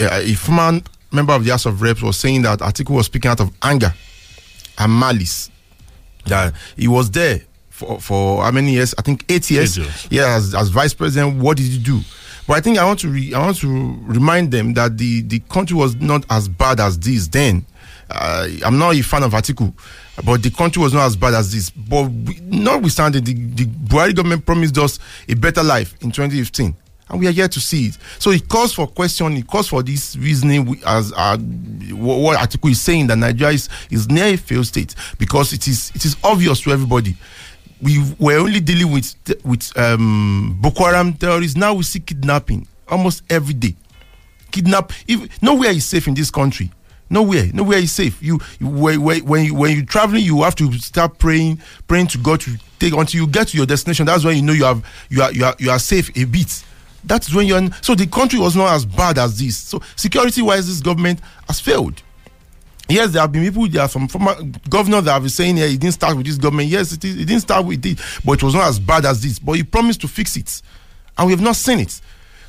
[0.00, 0.80] a, a former
[1.12, 3.92] member of the House of Reps was saying that Atiku was speaking out of anger
[4.78, 5.50] and malice.
[6.26, 8.94] That he was there for for how many years?
[8.96, 9.76] I think eight years.
[9.78, 10.08] Eight years.
[10.10, 12.00] Yeah, as, as vice president, what did he do?
[12.46, 15.40] But I think I want to re, I want to remind them that the the
[15.40, 17.64] country was not as bad as this then.
[18.10, 19.72] Uh, I'm not a fan of Atiku,
[20.24, 21.70] but the country was not as bad as this.
[21.70, 26.76] But we, notwithstanding, the, the Buhari government promised us a better life in 2015.
[27.08, 27.98] And we are yet to see it.
[28.18, 29.36] So it calls for question.
[29.36, 33.54] It calls for this reasoning we- as uh, what, what Atiku is saying that Nigeria
[33.54, 37.16] is, is near a failed state because it is it is obvious to everybody.
[37.84, 39.14] We were only dealing with
[39.44, 41.56] with um, Boko Haram terrorists.
[41.56, 43.76] Now we see kidnapping almost every day
[44.54, 44.92] kidnap.
[45.08, 46.70] If nowhere is safe in this country,
[47.10, 48.22] nowhere, nowhere is safe.
[48.22, 52.40] You, you when, you when you traveling, you have to start praying, praying to God
[52.42, 54.06] to take until you get to your destination.
[54.06, 56.64] That's when you know you have you are you are you are safe a bit.
[57.02, 57.68] That's when you're.
[57.82, 59.56] So the country was not as bad as this.
[59.56, 62.00] So security wise, this government has failed.
[62.88, 64.34] Yes, there have been people, there are some former
[64.68, 66.68] governors that have been saying, yeah, it didn't start with this government.
[66.68, 69.22] Yes, it, is, it didn't start with it, but it was not as bad as
[69.22, 69.38] this.
[69.38, 70.60] But he promised to fix it.
[71.16, 71.98] And we have not seen it.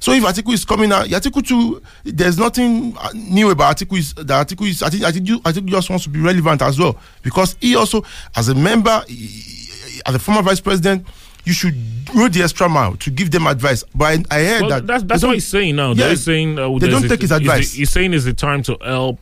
[0.01, 3.97] So if Atiku is coming out, Atiku too, there's nothing new about Atiku.
[3.97, 6.19] Is the Atiku is I think I think you I think just wants to be
[6.19, 8.03] relevant as well because he also,
[8.35, 11.07] as a member, he- as a former vice president,
[11.45, 11.75] you should
[12.13, 13.83] go the extra mile to give them advice.
[13.95, 15.89] But I, I heard Well, that that's, that's what he's saying now.
[15.93, 17.73] Yeah, They're saying uh, they don't take his he's- advice.
[17.73, 19.19] He's saying it's the time to help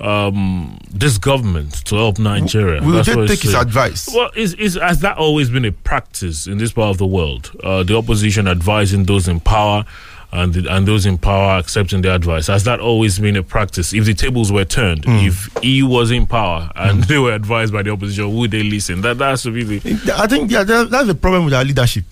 [0.00, 2.82] um, this government to help Nigeria.
[2.82, 4.08] Will That's they take his advice?
[4.14, 7.50] Well, is, is has that always been a practice in this part of the world?
[7.62, 9.84] Uh, the opposition advising those in power.
[10.32, 12.48] And, the, and those in power accepting the advice.
[12.48, 13.92] Has that always been a practice?
[13.92, 15.18] If the tables were turned, Hmm.
[15.18, 19.00] if he was in power and they were advised by the opposition, would they listen?
[19.02, 22.02] That that's to be the I think yeah, that's the problem with our leadership.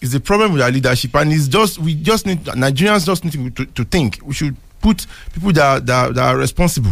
[0.00, 3.54] It's the problem with our leadership, and it's just we just need Nigerians just need
[3.54, 4.18] to, to think.
[4.24, 6.90] We should put people that that, that are responsible.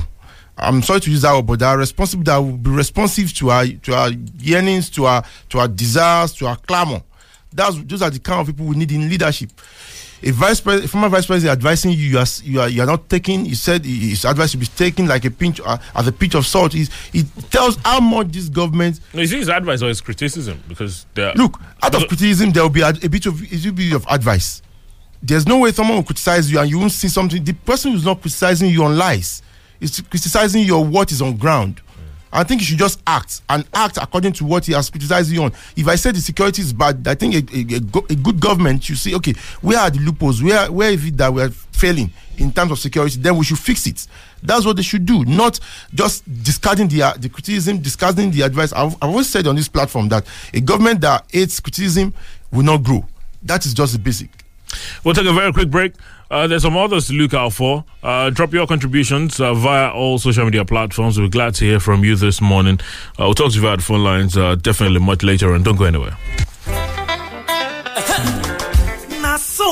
[0.57, 3.50] I'm sorry to use that word, but that are responsible that will be responsive to
[3.50, 7.03] our to our yearnings, to our to our desires, to our clamor.
[7.53, 9.50] That's those are the kind of people we need in leadership.
[10.24, 13.09] A vice president, former vice president advising you, you are you are, you are not
[13.09, 13.44] taking.
[13.44, 16.46] He said his advice should be taken like a pinch uh, as a pinch of
[16.46, 16.72] salt.
[16.72, 20.62] He's, he tells how much this government No, is it his advice or his criticism?
[20.68, 23.92] Because there, Look, out of criticism, there will be a, a bit of a bit
[23.94, 24.62] of advice.
[25.20, 27.42] There's no way someone will criticize you and you won't see something.
[27.42, 29.42] The person who's not criticizing you on lies
[29.83, 31.80] is criticizing your what is on ground.
[32.35, 35.43] I think you should just act and act according to what he has criticized you
[35.43, 35.53] on.
[35.76, 38.41] If I say the security is bad, I think a, a, a, go- a good
[38.41, 40.43] government should say, okay, where are the loopholes?
[40.43, 43.18] Where where is it that we are failing in terms of security?
[43.20, 44.07] Then we should fix it.
[44.43, 45.61] That's what they should do, not
[45.93, 48.72] just discarding the uh, the criticism, discarding the advice.
[48.72, 52.14] I've, I've always said on this platform that a government that hates criticism
[52.51, 53.05] will not grow.
[53.43, 54.30] That is just the basic.
[55.05, 55.95] We'll take a very quick break.
[56.31, 57.85] Uh, there's some others to look out for.
[58.03, 61.20] Uh, drop your contributions uh, via all social media platforms.
[61.20, 62.81] We're glad to hear from you this morning.
[63.18, 65.85] Uh, we'll talk to you the phone lines uh, definitely much later and Don't go
[65.85, 66.16] anywhere.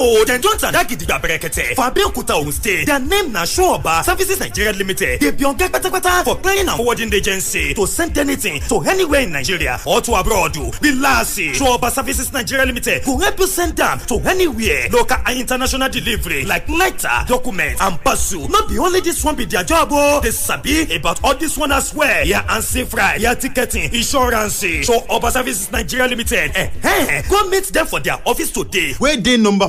[0.00, 2.86] na so dem don tada gidigba berekete for abeokuta ogun state.
[2.86, 5.20] Their name na sureoba services nigeria limited.
[5.20, 9.32] Dey be oga kpatakpata for clearing and forwarding agency to send anything to anywhere in
[9.32, 10.56] nigeria or to abroad.
[10.80, 14.88] Relax sureoba services nigeria limited go help you send am to anywhere.
[14.90, 18.48] Local and international delivery like letter document and parcel.
[18.48, 21.72] No be only this one be their job o dey sabi about all this one
[21.72, 22.26] as well.
[22.26, 24.62] Air and fry air ticketing insurance.
[24.62, 28.94] Sureoba services nigeria limited eh, go meet them for their office today.
[28.98, 29.68] Wey dey number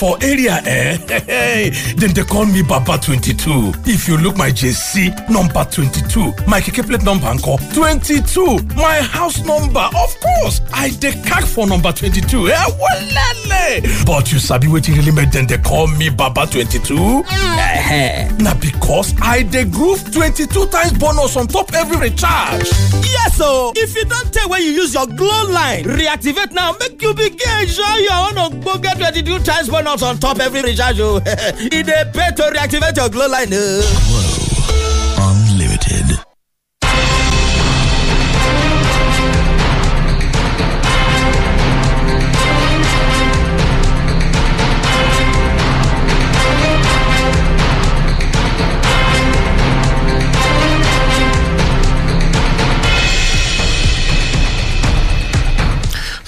[0.00, 0.96] For area eh?
[1.98, 6.82] Dem dey call me baba 22 if you look my jc number 22 my keke
[6.86, 10.62] plate number nko 22 my house number of course.
[10.72, 15.44] I dey knack for number 22 eh walele but you sabi wetin really make dem
[15.46, 21.46] dey call me baba 22 eh na because i dey groove 22 times bonus on
[21.46, 22.70] top every recharge.
[23.04, 26.72] Yes o o if you don tey wey you use your glow line reactivate now.
[26.80, 31.18] Make you begin enjoy your own ogbonge twenty-two times bonus on top every recharge o
[31.18, 34.19] e dey pay to reactivate your glow line o.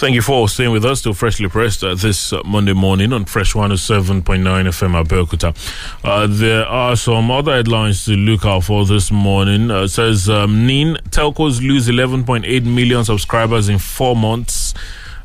[0.03, 3.25] Thank you for staying with us to Freshly Pressed uh, this uh, Monday morning on
[3.25, 5.55] Fresh 107.9 FM Abeokuta.
[6.03, 9.71] Uh, there are some other headlines to look out for this morning.
[9.71, 14.75] Uh, it says um, NIN telcos lose 11.8 million subscribers in four months.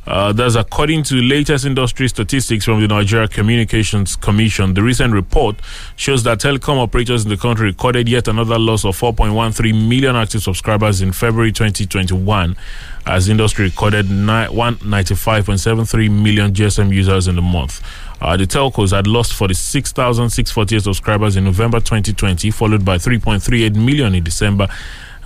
[0.08, 4.74] Uh, that's according to latest industry statistics from the Nigeria Communications Commission.
[4.74, 5.58] The recent report
[5.98, 10.42] shows that telecom operators in the country recorded yet another loss of 4.13 million active
[10.42, 12.56] subscribers in February 2021,
[13.06, 17.82] as industry recorded ni- 195.73 million GSM users in the month.
[18.22, 24.24] Uh, the telcos had lost 46,648 subscribers in November 2020, followed by 3.38 million in
[24.24, 24.70] December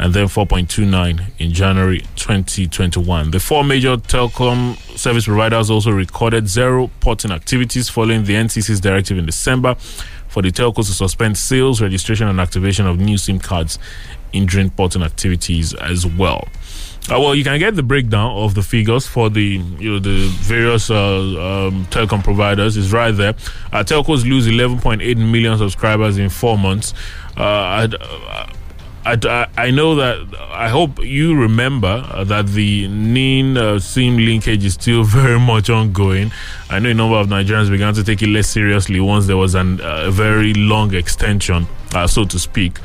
[0.02, 3.30] and then 4.29 in January 2021.
[3.30, 9.20] The four major telecom service providers also recorded zero porting activities following the NCC's directive
[9.20, 9.76] in December
[10.28, 13.78] for the telcos to suspend sales, registration, and activation of new SIM cards,
[14.34, 16.48] in hindering porting activities as well.
[17.12, 20.28] Uh, well, you can get the breakdown of the figures for the you know the
[20.40, 22.78] various uh, um, telecom providers.
[22.78, 23.34] is right there.
[23.72, 26.94] Uh, telcos lose 11.8 million subscribers in four months.
[27.36, 28.48] Uh, uh,
[29.06, 34.64] I, I know that I hope you remember uh, that the NIN uh, SIM linkage
[34.64, 36.32] is still very much ongoing.
[36.70, 39.56] I know a number of Nigerians began to take it less seriously once there was
[39.56, 42.78] an, uh, a very long extension, uh, so to speak.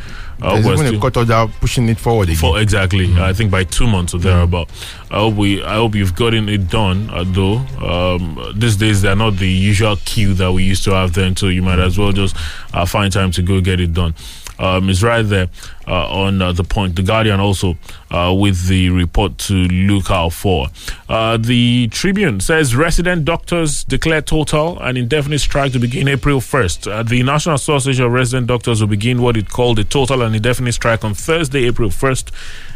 [0.43, 2.37] Uh, There's even a cut order pushing it forward again.
[2.37, 4.69] for exactly, I think by two months or thereabout.
[5.11, 7.09] I hope we, I hope you've gotten it done.
[7.09, 11.15] Uh, though um, these days they're not the usual queue that we used to have
[11.15, 12.37] then, so you might as well just
[12.75, 14.15] uh, find time to go get it done.
[14.59, 15.49] Um, it's right there
[15.87, 16.97] uh, on uh, the point.
[16.97, 17.77] The Guardian also
[18.11, 20.69] uh, with the report to look out for.
[21.09, 26.91] Uh, the Tribune says resident doctors declare total and indefinite strike to begin April 1st.
[26.91, 30.35] Uh, the National Association of Resident Doctors will begin what it called a total and
[30.35, 32.31] indefinite strike on Thursday, April 1st,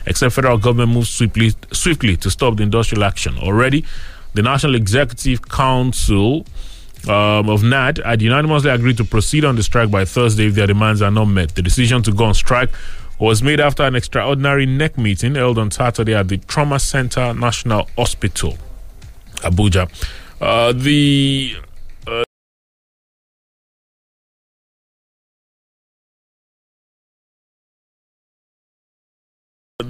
[0.07, 3.39] except federal government moves swiftly, swiftly to stop the industrial action.
[3.39, 3.85] Already,
[4.35, 6.45] the National Executive Council
[7.09, 10.67] um, of NARD had unanimously agreed to proceed on the strike by Thursday if their
[10.67, 11.55] demands are not met.
[11.55, 12.71] The decision to go on strike
[13.19, 17.89] was made after an extraordinary NEC meeting held on Saturday at the Trauma Center National
[17.97, 18.57] Hospital,
[19.37, 19.91] Abuja.
[20.41, 21.55] Uh, the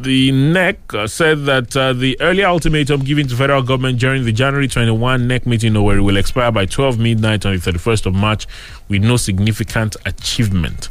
[0.03, 4.69] The NEC said that uh, the earlier ultimatum given to federal government during the January
[4.69, 8.47] 21 NEC meeting in Owerri will expire by 12 midnight on the 31st of March
[8.89, 10.89] with no significant achievement.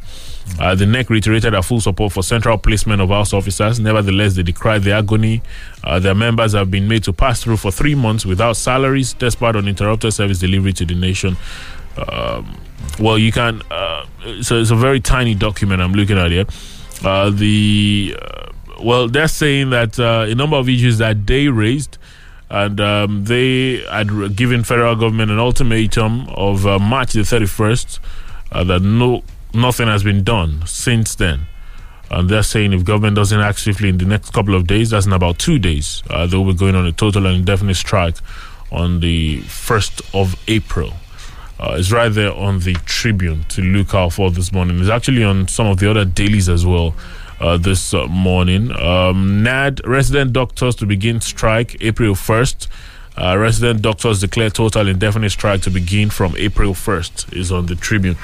[0.59, 3.79] Uh, the NEC reiterated their full support for central placement of house officers.
[3.79, 5.41] Nevertheless, they decried the agony
[5.83, 9.55] uh, their members have been made to pass through for three months without salaries, despite
[9.55, 11.37] uninterrupted service delivery to the nation.
[11.97, 12.59] Um,
[12.99, 13.61] well, you can.
[13.71, 14.05] Uh,
[14.41, 16.45] so it's a very tiny document I'm looking at here.
[17.03, 18.48] Uh, the uh,
[18.81, 21.97] well, they're saying that uh, a number of issues that they raised,
[22.49, 27.99] and um, they had given federal government an ultimatum of uh, March the 31st
[28.51, 29.23] uh, that no
[29.53, 31.41] nothing has been done since then.
[32.11, 35.05] And they're saying if government doesn't act swiftly in the next couple of days, that's
[35.05, 38.15] in about two days, uh, they'll be going on a total and indefinite strike
[38.71, 40.93] on the 1st of April.
[41.59, 44.79] Uh, it's right there on the Tribune to look out for this morning.
[44.79, 46.95] It's actually on some of the other dailies as well
[47.39, 48.71] uh, this uh, morning.
[48.71, 52.67] Um, NARD resident doctors to begin strike April 1st.
[53.17, 57.75] Uh, resident doctors declare total indefinite strike to begin from April 1st is on the
[57.75, 58.15] Tribune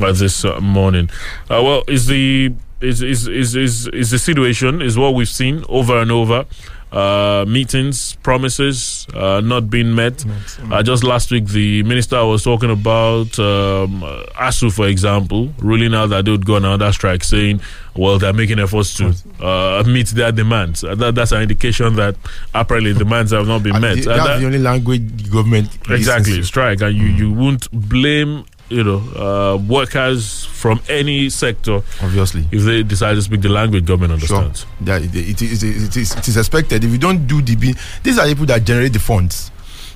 [0.00, 1.08] uh, this uh, morning.
[1.48, 5.64] Uh, well, is the is, is is is is the situation is what we've seen
[5.68, 6.46] over and over.
[6.92, 10.24] Uh, meetings, promises uh, not being met.
[10.72, 15.94] Uh, just last week, the minister was talking about um, uh, ASUU, for example, ruling
[15.94, 17.60] out that they would go on another strike, saying,
[17.94, 20.82] well, they're making efforts to uh, meet their demands.
[20.82, 22.16] Uh, that, that's an indication that
[22.54, 23.98] apparently demands have not been met.
[24.02, 27.70] the- Uh, that's that- the only language the government exactly strike and you you won't
[27.70, 33.48] blame you know uh, workers from any sector obviously if they decide to speak the
[33.48, 34.38] language government Sure.
[34.38, 36.84] understands it, it, is, it, is, it is expected.
[36.84, 37.54] If you don't do the,
[38.02, 39.50] these are the people that generate the funds.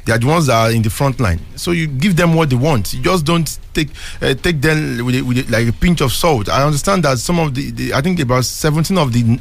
[0.05, 1.41] They are the ones that are in the front line.
[1.57, 2.93] So you give them what they want.
[2.93, 3.89] You just don't take
[4.21, 6.49] uh, take them with, a, with a, like a pinch of salt.
[6.51, 9.41] I understand that some of the, the I think about seventeen of the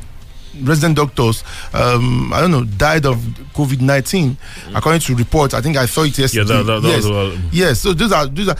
[0.61, 1.43] resident doctors,
[1.73, 3.17] um, I don't know, died of
[3.53, 4.37] COVID nineteen,
[4.75, 5.53] according to reports.
[5.53, 6.45] I think I saw it yesterday.
[6.53, 7.05] that- that- that yes.
[7.05, 7.79] was yes.
[7.79, 8.55] So these are these are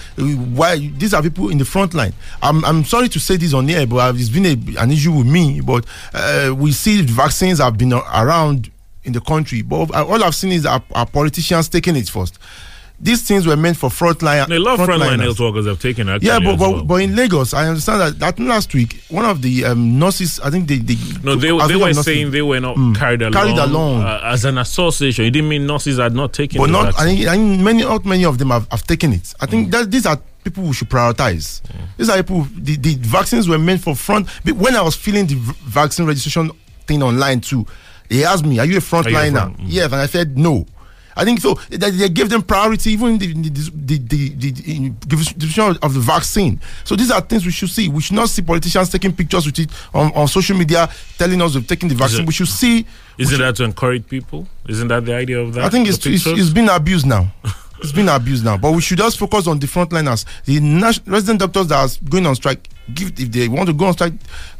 [0.56, 2.14] why these are people in the front line.
[2.42, 5.28] I'm I'm sorry to say this on air, but it's been a, an issue with
[5.28, 5.62] me.
[5.62, 8.70] But uh, we see vaccines have been around
[9.04, 12.40] in the country, but all I've seen is our, our politicians taking it first.
[13.04, 14.50] These things were meant for frontline.
[14.50, 16.26] A lot of frontline health workers have taken action.
[16.26, 16.84] Yeah, but but, well.
[16.86, 20.50] but in Lagos, I understand that, that last week one of the um, nurses, I
[20.50, 22.96] think they, they No, they, they were nurses- saying they were not Mm.
[22.96, 23.34] carried along.
[23.34, 24.02] Carried along.
[24.04, 25.26] Uh, as an association.
[25.26, 26.98] It didn't mean nurses had not taken but not.
[26.98, 29.34] I think, I think many, not many of them have, have taken it.
[29.42, 29.50] I Mm.
[29.50, 31.62] think that these are people we should prioritize.
[31.98, 32.48] These are people.
[32.56, 34.30] The, the vaccines were meant for front.
[34.46, 35.36] but When I was filling the
[35.66, 36.52] vaccine registration
[36.88, 37.66] thing online too,
[38.10, 39.66] they asked me, "Are you a Are you a frontliner?" front- mm.
[39.68, 40.66] Yes, and I said no.
[41.16, 41.56] I think so.
[41.70, 44.98] They, they gave them priority even in the, the, the, the, the, in
[45.82, 46.60] of the vaccine.
[46.84, 47.90] So these are things we should see.
[47.90, 51.54] We should not see politicians taking pictures with it on, on social media, telling us
[51.54, 52.22] they've taken the vaccine.
[52.22, 52.86] it- we should see.
[53.18, 54.48] Isn't that to encourage people?
[54.68, 55.66] Isn't that the idea of that?
[55.66, 57.32] I think it's, it's, it's been abused now.
[57.80, 58.58] it's been abused now.
[58.58, 60.26] But we should just focus on the frontliners.
[60.46, 63.86] The nas- resident doctors that are going on strike, give if they want to go
[63.86, 64.14] on strike,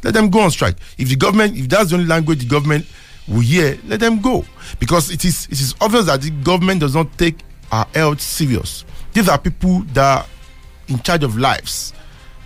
[0.04, 0.76] let them go on strike.
[0.98, 2.86] If the government, if that's the only language the government
[3.28, 4.44] will hear, let them go.
[4.78, 7.36] Because it is it is obvious that the government does not take
[7.72, 8.84] our health serious.
[9.12, 10.26] These are people that are
[10.88, 11.92] in charge of lives.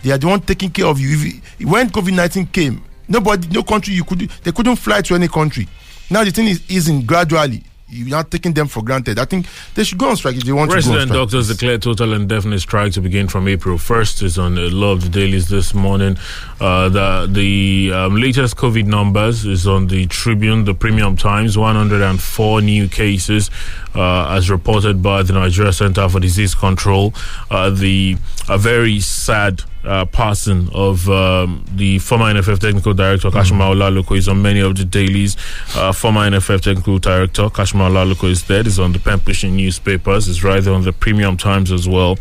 [0.03, 1.41] They are the one taking care of you.
[1.67, 5.67] When COVID nineteen came, nobody, no country you could they couldn't fly to any country.
[6.11, 7.65] Now the thing is easing gradually.
[7.91, 9.19] You're not taking them for granted.
[9.19, 11.19] I think they should go on strike if they want to go on Resident strike.
[11.23, 14.23] doctors declare total and definite strike to begin from April 1st.
[14.25, 16.19] Is on a lot of the dailies this morning.
[16.61, 21.57] Uh, the the um, latest COVID numbers is on the Tribune, the Premium Times.
[21.57, 23.51] 104 new cases,
[23.95, 27.15] uh, as reported by the Nigeria Center for Disease Control.
[27.51, 28.17] Uh, the
[28.49, 29.63] a very sad.
[29.85, 34.77] Uh, passing of um, the former NFF technical director Kashimawo Laloko is on many of
[34.77, 35.37] the dailies.
[35.77, 38.67] Uh, former NFF technical director Kashimawo Laloko is dead.
[38.67, 40.27] Is on the pen pushing newspapers.
[40.27, 42.19] Is right there on the Premium Times as well.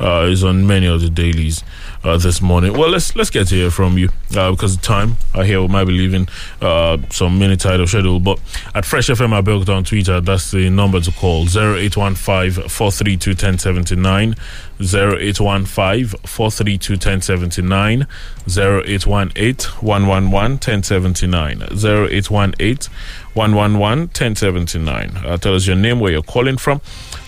[0.00, 1.64] Uh, is on many of the dailies
[2.04, 2.72] uh, this morning.
[2.72, 5.68] Well, let's let's get to hear from you uh, because the time I hear we
[5.68, 6.28] might be leaving
[6.60, 8.20] uh, some minute title schedule.
[8.20, 8.38] But
[8.74, 14.34] at Fresh FM Abeokuta on Twitter, that's the number to call 0815 432 1079.
[14.80, 18.06] 0815 432 1079
[18.46, 22.92] 0818 111 1079 0818
[23.34, 26.80] 111 1079 uh, tell us your name where you're calling from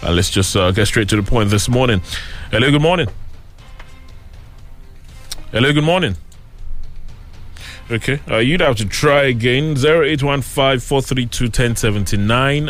[0.05, 2.01] uh, let's just uh, get straight to the point this morning
[2.51, 3.09] hello good morning
[5.53, 6.17] hello good morning
[7.93, 9.75] Okay, uh, you'd have to try again.
[9.75, 12.69] 0815-432-1079,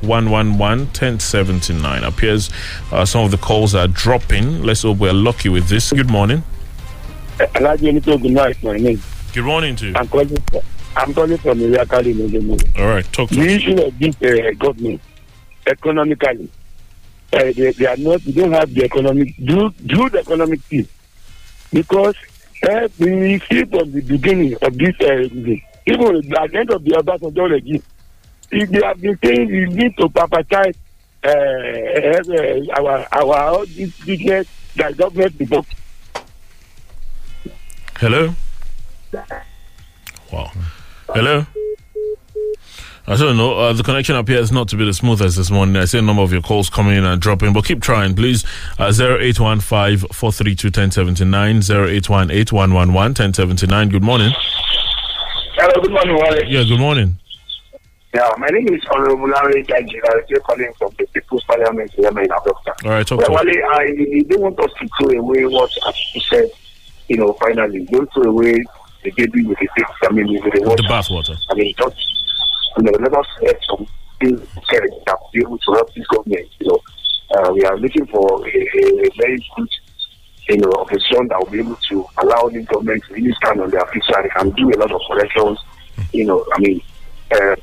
[0.00, 2.08] 0818-111-1079.
[2.08, 2.48] Appears
[2.90, 4.62] uh, some of the calls are dropping.
[4.62, 5.92] Let's hope we're lucky with this.
[5.92, 6.42] Good morning.
[7.36, 8.00] Good name.
[9.34, 9.92] Good morning to you.
[9.94, 10.62] I'm calling, from-
[10.96, 12.78] I'm calling from Iriakali.
[12.78, 13.44] All right, talk to me.
[13.44, 15.02] The issue of this uh, government,
[15.66, 16.48] economically,
[17.32, 20.86] uh, they, they are not, they don't have the economic, do, do the economic thing.
[21.72, 22.16] Because
[22.68, 25.22] uh, we see from the beginning of this, uh,
[25.86, 27.82] even at the end of the Obasanjo regime,
[28.50, 30.76] if they have been saying we need to privatize
[31.22, 35.66] uh, uh, our, our, all this business that government develop.
[37.96, 38.34] Hello?
[40.32, 40.50] Wow.
[41.08, 41.46] Hello?
[43.06, 43.58] I don't know.
[43.58, 45.76] Uh, the connection appears not to be the smoothest this morning.
[45.76, 48.44] I see a number of your calls coming in and dropping, but keep trying, please.
[48.78, 53.88] Uh, 0815 432 1079, 0818 111 1079.
[53.88, 54.32] Good morning.
[55.54, 56.44] Hello, good morning, Wale.
[56.44, 57.16] Yeah, good morning.
[58.14, 59.64] Yeah, my name is Honorable Larry.
[59.72, 59.86] I'm
[60.42, 62.84] calling from the People's Parliament here in Abuja.
[62.84, 63.44] All right, talk Well, us.
[63.46, 65.70] I don't want us to throw away what
[66.14, 66.50] you said,
[67.08, 67.84] you know, finally.
[67.86, 68.64] Don't throw away
[69.04, 70.82] the baby with the I mean, with the water.
[70.82, 71.36] The bathwater.
[71.50, 71.96] I mean, just,
[72.76, 73.86] you know, let us get some
[74.20, 74.40] things
[74.70, 76.80] that will be able to help this government, you know.
[77.32, 79.68] Uh, we are looking for a, a, a very good,
[80.48, 83.70] you know, opposition that will be able to allow this government to really stand on
[83.70, 85.58] their feet so they can do a lot of corrections,
[86.12, 86.82] you know, I mean,
[87.30, 87.54] uh,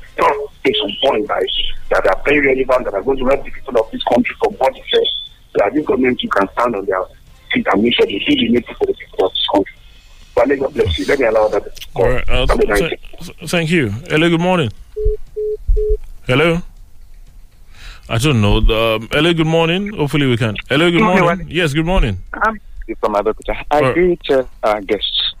[0.64, 1.46] take some points that,
[1.90, 4.54] that are very relevant that are going to help the people of this country from
[4.54, 5.08] what it says.
[5.52, 7.04] So that this government can stand on their
[7.52, 9.74] feet and make sure they do the needful for the people of this country.
[10.46, 11.04] Let God bless you.
[11.06, 11.84] Let me allow that.
[11.94, 12.28] All right.
[12.28, 13.90] Uh, Have th- th- thank you.
[13.90, 14.70] Hello, good morning.
[16.28, 16.60] Hello?
[18.08, 18.56] I don't know.
[18.58, 19.92] Um, hello, good morning.
[19.94, 20.54] Hopefully we can.
[20.68, 21.46] Hello, good Good morning, morning.
[21.50, 22.18] Yes, good morning.
[22.34, 22.60] I'm
[23.00, 23.64] from Abeokuta.
[23.70, 23.94] I Alright.
[23.94, 25.34] greet uh, our guests.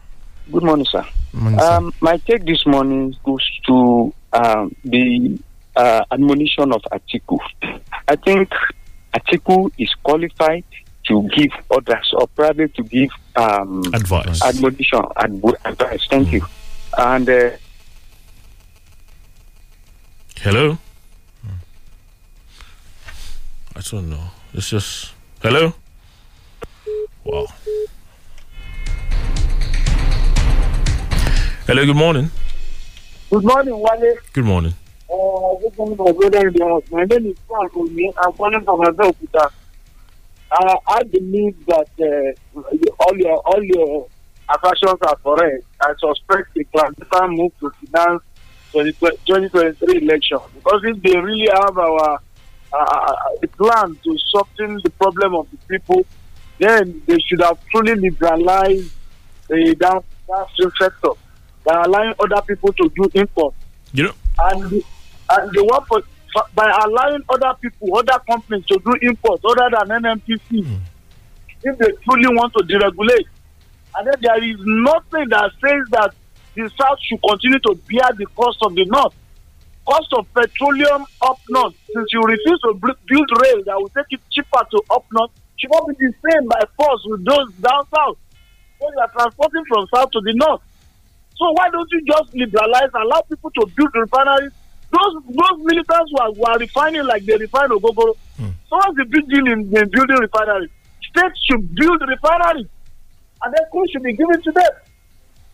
[0.50, 1.04] Good morning, sir.
[1.34, 1.66] Morning, sir.
[1.76, 5.38] Um, my take this morning goes to um, the
[5.76, 7.38] uh, admonition of Atiku.
[8.08, 8.50] I think
[9.14, 10.64] Atiku is qualified
[11.08, 14.42] to give orders or probably to give um, Advice.
[14.42, 16.06] admonition, adv- advice.
[16.10, 16.46] Thank you.
[16.98, 17.50] and uh,
[20.42, 20.78] Hello?
[23.74, 24.22] I don't know.
[24.54, 25.12] It's just.
[25.42, 25.74] Hello?
[27.24, 27.46] Wow.
[31.66, 32.30] Hello, good morning.
[33.30, 34.14] Good morning, Wale.
[34.32, 34.74] Good morning.
[35.10, 36.84] Uh, good morning, my brother in the house.
[36.90, 38.12] My name is Frank Omi.
[38.22, 39.50] I'm calling from Abeokuta.
[40.52, 42.60] Uh, I believe that uh,
[43.00, 44.06] all your all your
[44.48, 45.64] assertions are correct.
[45.80, 48.22] I suspect the clandestine move to finance
[48.72, 50.38] 2023 election.
[50.54, 52.20] Because if they really have our
[52.72, 56.04] uh, a plan to soften the problem of the people,
[56.58, 58.92] then they should have truly liberalized
[59.48, 61.10] the down- downstream sector.
[61.64, 63.54] By allowing other people to do import.
[63.92, 64.84] You know, And the,
[65.30, 66.02] and the one for,
[66.54, 70.76] by allowing other people, other companies to do import other than NNPC, hmm.
[71.62, 73.26] if they truly want to deregulate,
[73.96, 76.14] and then there is nothing that says that
[76.58, 79.14] the south should continue to bear the cost of the north.
[79.86, 84.20] Cost of petroleum up north, since you refuse to build rail that will take it
[84.30, 88.18] cheaper to up north, should not be the same by force with those down south.
[88.78, 90.62] So you are transporting from south to the north.
[91.38, 94.52] So why don't you just liberalize, allow people to build refineries?
[94.90, 98.16] Those those militants who are, who are refining like they refine Ogogoro.
[98.36, 98.50] Hmm.
[98.68, 100.70] So what's the big deal in, in building refineries?
[101.06, 102.66] States should build refineries,
[103.42, 104.72] and then crude should be given to them.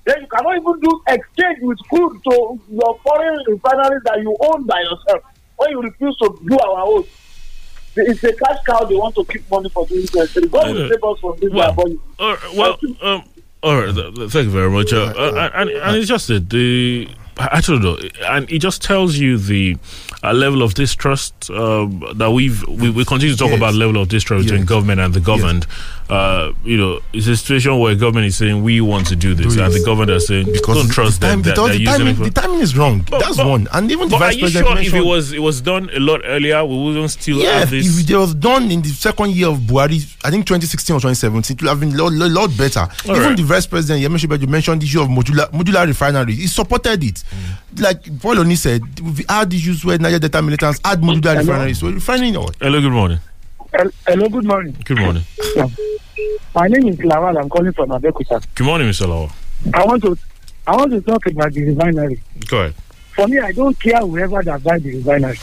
[0.07, 4.65] Then you cannot even do exchange with crude to your foreign refineries that you own
[4.67, 5.23] by yourself
[5.57, 7.05] when you refuse to do our own.
[7.97, 10.49] It's a cash cow they want to keep money for 2023.
[10.49, 12.03] God will save us from this diabolical.
[12.19, 13.23] Uh, well, um,
[13.63, 13.95] all right.
[13.95, 14.93] th- th- thank you very much.
[14.93, 17.99] Uh, uh, and, and it's just that the I don't know,
[18.31, 19.77] and it just tells you the
[20.23, 23.59] uh, level of distrust uh, that we've we, we continue to talk Yes.
[23.59, 25.67] about level of distrust between government and the governed.
[26.09, 29.55] Uh, you know, it's a situation where government is saying we want to do this,
[29.55, 29.81] Do and this.
[29.81, 31.43] the government is saying don't trust the time, them.
[31.43, 33.01] that because the, timing, the timing is wrong.
[33.11, 33.69] That's but- one.
[33.73, 35.89] And even the but vice are you president sure if it was it was done
[35.95, 37.99] a lot earlier, we wouldn't still Yeah, have this?
[38.01, 41.57] if it was done in the second year of Buhari, I think 2016 or 2017,
[41.57, 42.81] it would have been a lot, lot, lot better.
[43.09, 43.37] All Even right.
[43.39, 46.35] the vice president, Yemi Osinbajo, mentioned the issue of modular, modular refinery.
[46.35, 47.25] He supported it.
[47.79, 51.41] Like Paul Oni said, we had issues where Niger Delta militants had modular Hello?
[51.53, 51.79] refineries.
[51.79, 52.51] So refining oil.
[52.61, 53.19] Hello, good morning.
[53.75, 54.77] Hel- Hello, good morning.
[54.85, 55.25] Good morning.
[56.55, 57.37] My name is Lawal.
[57.41, 58.45] I'm calling from Abeokuta.
[58.55, 59.07] Good morning, Mr.
[59.07, 59.33] Lawa.
[59.75, 60.17] I want to
[60.67, 62.21] I want to talk about the refinery.
[62.47, 62.75] Go ahead.
[63.17, 65.39] For me, I don't care whoever that buy the refinery.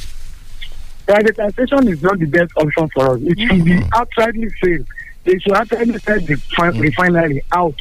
[1.05, 3.21] Privatization is not the best option for us.
[3.21, 3.89] It should be mm-hmm.
[3.89, 4.87] outrightly failed.
[5.25, 6.79] They should outrightly set the fi- mm.
[6.79, 7.75] refinery out.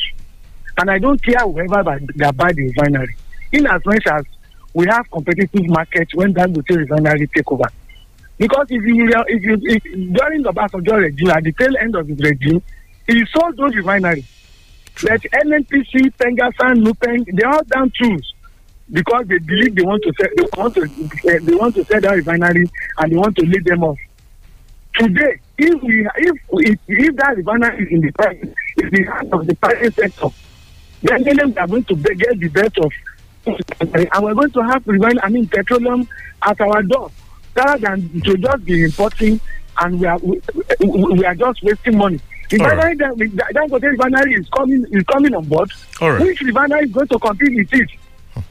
[0.78, 3.14] And I don't care whoever buy, that buy the refinery.
[3.52, 4.24] In as much as
[4.74, 7.68] we have competitive markets when Dangote refinery take over.
[8.40, 12.08] Because if you if you if, during the Obasanjo regime at the tail end of
[12.08, 12.62] his regime,
[13.06, 14.24] he sold those refineries.
[15.02, 18.32] Like NNPC, PENGASSAN, NUPENG, they all down tools
[18.90, 22.14] because they believe they want to sell they want to they want to sell that
[22.16, 22.66] refinery
[22.96, 23.98] and they want to lead them off.
[24.94, 29.32] Today, if we if if, if that refinery is in the private in the hands
[29.34, 30.28] of the private sector,
[31.02, 32.90] then then we are going to get the best of
[33.46, 36.08] and we're going to have refine I mean petroleum
[36.42, 37.10] at our door
[37.64, 39.40] rather than to just be importing
[39.80, 40.40] and we are we,
[40.80, 42.20] we we are just wasting money.
[42.50, 45.70] The All refinery that that Dangote refinery is coming is coming on board.
[46.00, 46.20] All right.
[46.22, 47.90] Which refinery is going to compete with it?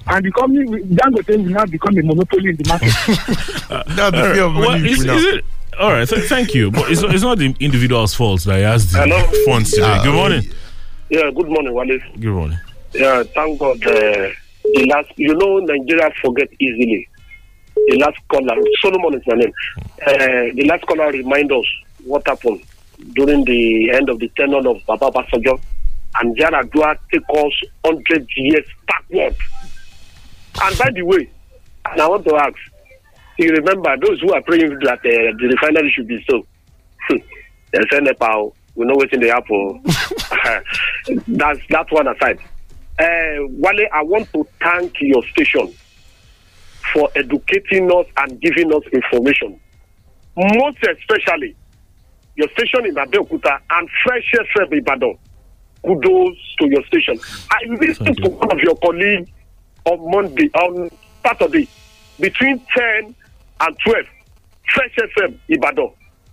[0.07, 2.93] And the company will- Dangote will now become a monopoly in the market.
[3.95, 4.67] That's the All fear of right.
[4.67, 5.45] Well, is, is it
[5.79, 6.07] all right?
[6.07, 9.19] Th- thank you, but it's, it's not the individual's fault that he has the Hello?
[9.45, 9.83] funds today.
[9.85, 10.43] Ah, Good morning.
[11.09, 11.99] Yeah, good morning, Wale.
[12.19, 12.57] Good morning.
[12.93, 13.77] Yeah, thank God.
[13.85, 14.29] Uh,
[14.75, 17.08] the last, you know, Nigeria forget easily.
[17.87, 19.53] The last caller, Solomon is my name.
[20.05, 21.65] Uh, the last caller remind us
[22.03, 22.61] what happened
[23.13, 25.59] during the end of the tenure of Baba Basajo.
[26.15, 29.35] And Yar'Adua take us 100 years backward.
[30.61, 31.29] And by the way,
[31.85, 32.55] and I want to ask,
[33.37, 36.45] you remember those who are praying that uh, the refinery should be so?
[37.09, 39.79] they say Nepal, we know what's in the apple.
[41.27, 42.39] That's that one aside.
[42.99, 45.73] Uh, Wale, I want to thank your station
[46.93, 49.59] for educating us and giving us information.
[50.35, 51.55] Most especially
[52.35, 55.17] your station in Abeokuta and Fresh FM Ibadan.
[55.85, 57.19] Kudos to your station.
[57.51, 59.29] I listened to one of your colleagues
[59.85, 60.89] on Monday, on
[61.25, 61.67] Saturday,
[62.19, 63.15] between 10
[63.61, 64.05] and 12.
[64.73, 65.89] Fresh FM Ibadan.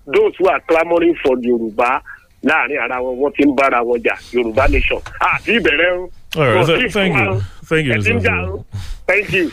[0.07, 2.03] Those who are clamoring for Yoruba
[2.45, 6.11] láàrin ara wọn wọn ti ń bára wọn jà Yorùbá nation àti ìbẹ̀rẹ̀ o.
[6.37, 6.57] All right.
[6.57, 7.41] Kò Th- sí thank you.
[7.65, 8.23] Thank you, Ẹ ti ń Mr.
[8.23, 8.65] jà o.
[9.09, 9.51] Thank you.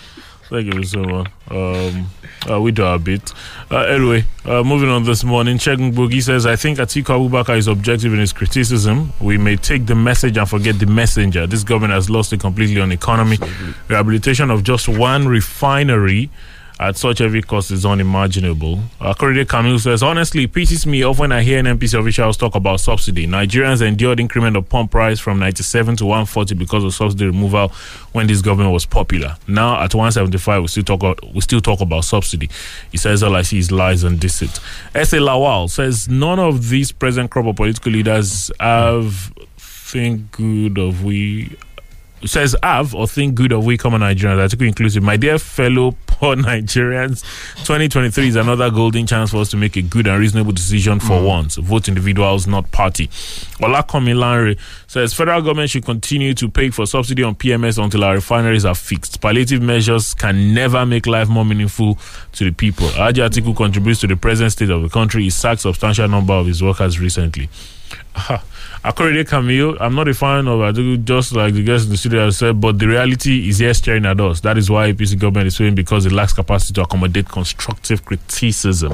[0.49, 1.27] Thank you so much.
[1.49, 2.07] Um,
[2.49, 3.31] uh, we do our bit.
[3.71, 7.67] Uh, anyway, uh, moving on this morning, Chegun Bogi says, I think Atiku Abubakar is
[7.67, 9.13] objective in his criticism.
[9.21, 11.47] We may take the message and forget the messenger.
[11.47, 13.37] This government has lost it completely on economy.
[13.87, 16.29] Rehabilitation of just one refinery
[16.83, 18.77] at such heavy cost is unimaginable.
[18.99, 22.81] Akorede Camille says, honestly, it pisses me off when I hear NNPC officials talk about
[22.81, 23.25] subsidy.
[23.25, 27.69] Nigerians endured increment of pump price from 97 to 140 because of subsidy removal
[28.11, 29.37] when this government was popular.
[29.47, 32.49] Now at 175, we still talk about, we still talk about subsidy.
[32.91, 34.59] He says all I see is lies and deceit.
[34.93, 35.19] S.A.
[35.19, 41.55] Lawal says none of these present crop of political leaders have think good of we
[42.25, 45.03] says have or think good of we common Nigerians, Atiku inclusive.
[45.03, 47.21] My dear fellow poor Nigerians,
[47.65, 51.19] 2023 is another golden chance for us to make a good and reasonable decision for
[51.19, 51.27] mm.
[51.27, 51.55] once.
[51.57, 53.07] Vote individuals, not party.
[53.59, 54.57] Olakomi Lanre
[54.87, 58.75] says federal government should continue to pay for subsidy on PMS until our refineries are
[58.75, 59.19] fixed.
[59.21, 61.97] Palliative measures can never make life more meaningful
[62.33, 62.87] to the people.
[62.89, 65.23] Aji Atiku contributes to the present state of the country.
[65.23, 67.49] He sacked substantial number of his workers recently.
[68.83, 72.25] Akorede Camille, I'm not a fan of Atiku, just like the guys in the studio
[72.25, 74.41] have said, but the reality is here staring at us.
[74.41, 78.91] That is why APC government is failing because it lacks capacity to accommodate constructive criticism.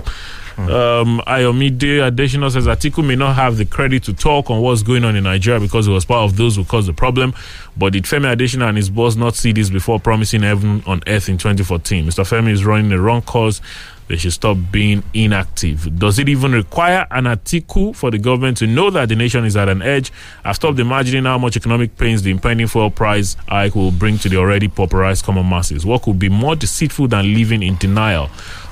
[0.59, 5.05] Um, Ayomide Additional says Atiku may not have the credit to talk on what's going
[5.05, 7.33] on in Nigeria because he was part of those who caused the problem.
[7.77, 11.29] But did Femi Adesina and his boss not see this before promising heaven on earth
[11.29, 12.05] in 2014?
[12.05, 12.25] Mr.
[12.27, 13.61] Femi is running the wrong cause.
[14.09, 15.99] They should stop being inactive.
[15.99, 19.55] Does it even require an article for the government to know that the nation is
[19.55, 20.11] at an edge?
[20.43, 24.27] I've stopped imagining how much economic pains the impending fuel price hike will bring to
[24.27, 25.85] the already pauperized common masses.
[25.85, 28.31] What could be more deceitful than living in denial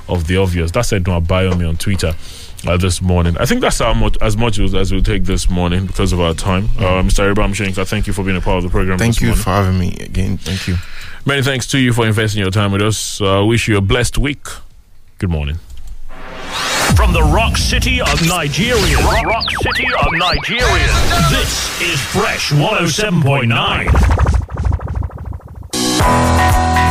[0.10, 0.72] of the obvious?
[0.72, 2.14] That said, no, bio me on Twitter.
[2.66, 5.48] Uh, this morning, I think that's how much as much as, as we'll take this
[5.48, 6.66] morning because of our time.
[6.80, 7.30] Uh, Mr.
[7.30, 8.98] Abraham Shanks, I thank you for being a part of the program.
[8.98, 9.44] Thank you morning.
[9.44, 10.38] for having me again.
[10.38, 10.76] Thank you.
[11.24, 13.22] Many thanks to you for investing your time with us.
[13.22, 14.48] Uh, wish you a blessed week.
[15.20, 15.58] Good morning.
[16.96, 18.98] From the rock city of Nigeria.
[19.26, 20.94] Rock, city of Nigeria.
[21.30, 23.88] This is Fresh 107.9.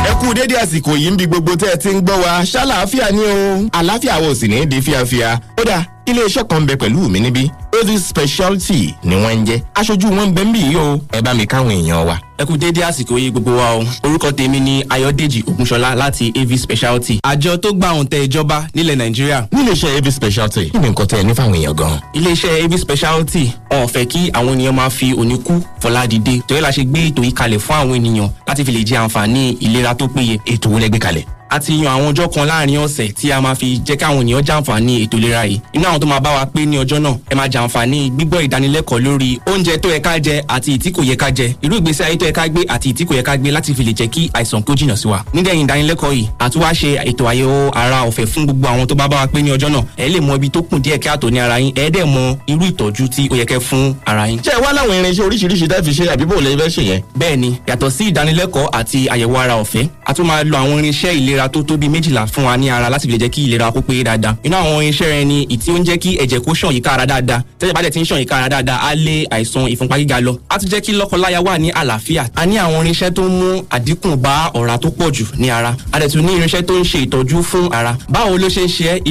[0.07, 3.11] ẹ kú dédé àsìkò yìí ń bi gbogbo tẹ́ ẹ ti ń gbọ́ wa ṣáláàfíà
[3.11, 5.63] ni o àlàáfíà wo sì ní di fíafíà ó
[6.07, 7.49] iléeṣẹ́ kan bẹ pẹ̀lú mi níbí
[7.81, 11.21] ozi speciality ni wọ́n ń jẹ́ aṣojú wọn ń bẹ ń bì yìí o ẹ
[11.21, 12.17] bá mi káwọn èèyàn wa.
[12.37, 16.51] ẹ kú déédé àsìkò yìí gbogbo wa o orúkọ tèmi ni ayọdèjì ògúnṣọlá láti av
[16.57, 19.39] speciality àjọ tó gba òǹtẹ̀ ìjọba nílẹ̀ nàìjíríà.
[19.51, 21.99] níléeṣẹ́ av speciality kí ni nǹkan tẹ́ ẹ ní fáwọn èèyàn gan.
[22.13, 26.39] iléeṣẹ́ av speciality wọn ò fẹ́ kí àwọn ènìyàn máa fi òní kú fọlá dìde
[26.47, 29.57] torí la ṣe gbé ètò yìí kalẹ̀ fún àwọn ènìyàn láti fi lè jẹ àǹfààní
[29.59, 30.37] ìlera tó péye.
[30.45, 33.41] ètò wo lẹ gbé kalẹ̀ a ti yan àwọn ọjọ́ kan láàárín ọ̀sẹ̀ tí a
[33.41, 35.59] máa fi jẹ́ káwọn ènìyàn jàǹfààní ètò ìlera yìí.
[35.73, 39.01] Inú àwọn tó máa bá wa pé ní ọjọ́ náà ẹ máa jàǹfààní gbígbọ́ ìdánilẹ́kọ̀ọ́
[39.05, 41.55] lórí oúnjẹ tó yẹ ká jẹ àti ìtí kò yẹ ká jẹ.
[41.61, 43.83] Irú ìgbésí ayé tó yẹ ká gbé àti ìtí kò yẹ ká gbé láti fi
[43.83, 45.23] lè jẹ́ kí àìsàn kó jìnnà sí wa.
[45.33, 49.07] Nídẹ̀yìn ìdánilẹ́kọ̀ọ́ yìí àti wá ṣe ètò àyẹ̀wò ara ọ̀fẹ́ fún gbogbo àwọn tó bá
[49.07, 49.83] bá wa pé ní ọjọ́ náà.
[49.97, 51.71] Ẹ lè mọ ibi tó kùn díẹ̀ kí àtò ní ara yín.
[51.75, 54.39] Ẹ dẹ̀ mọ irú ìtọ́jú tí ó yẹ kẹ́ fún ara yín.
[54.39, 57.01] ṣé ẹ wá láwọn irinṣẹ́ oríṣiríṣi tẹ́ fi ṣe àbí bò lè fẹ́ ṣe yẹn.
[57.19, 61.36] bẹ́ẹ̀ni yàtọ̀ sí ìdánilẹ́kọ̀ọ́ àti àyẹ̀wò ara ọ̀fẹ́ a tún máa lo àwọn irinṣẹ́ ìlera
[61.49, 63.81] tó tó bíi méjìlá fún wa ní ara láti fi lè jẹ́ kí ìlera kó
[63.81, 64.35] péye dáadáa.
[64.43, 67.05] Inú àwọn irinṣẹ́ rẹ ni ìtí ó ń jẹ́ kí ẹ̀jẹ̀ kó ṣàn yíká ara
[67.05, 67.41] dáadáa.
[67.59, 70.33] Tẹ́jẹ̀ bá dẹ̀ ti ń ṣàn yíká ara dáadáa á lé àìsàn ìfúnpá gíga lọ.
[70.49, 72.23] Á tún jẹ́ kí lọ́kọláya wà ní àlàáfíà.
[72.35, 75.75] A ní àwọn irinṣẹ́ tó ń mú àdínkù bá ọ̀rá tó pọ̀ jù ní ara.
[75.91, 77.97] A dẹ̀ tún ní irinṣẹ́ tó ń ṣe ìtọ́jú fún ara.
[78.09, 79.01] Báwo ló ṣe ń ṣe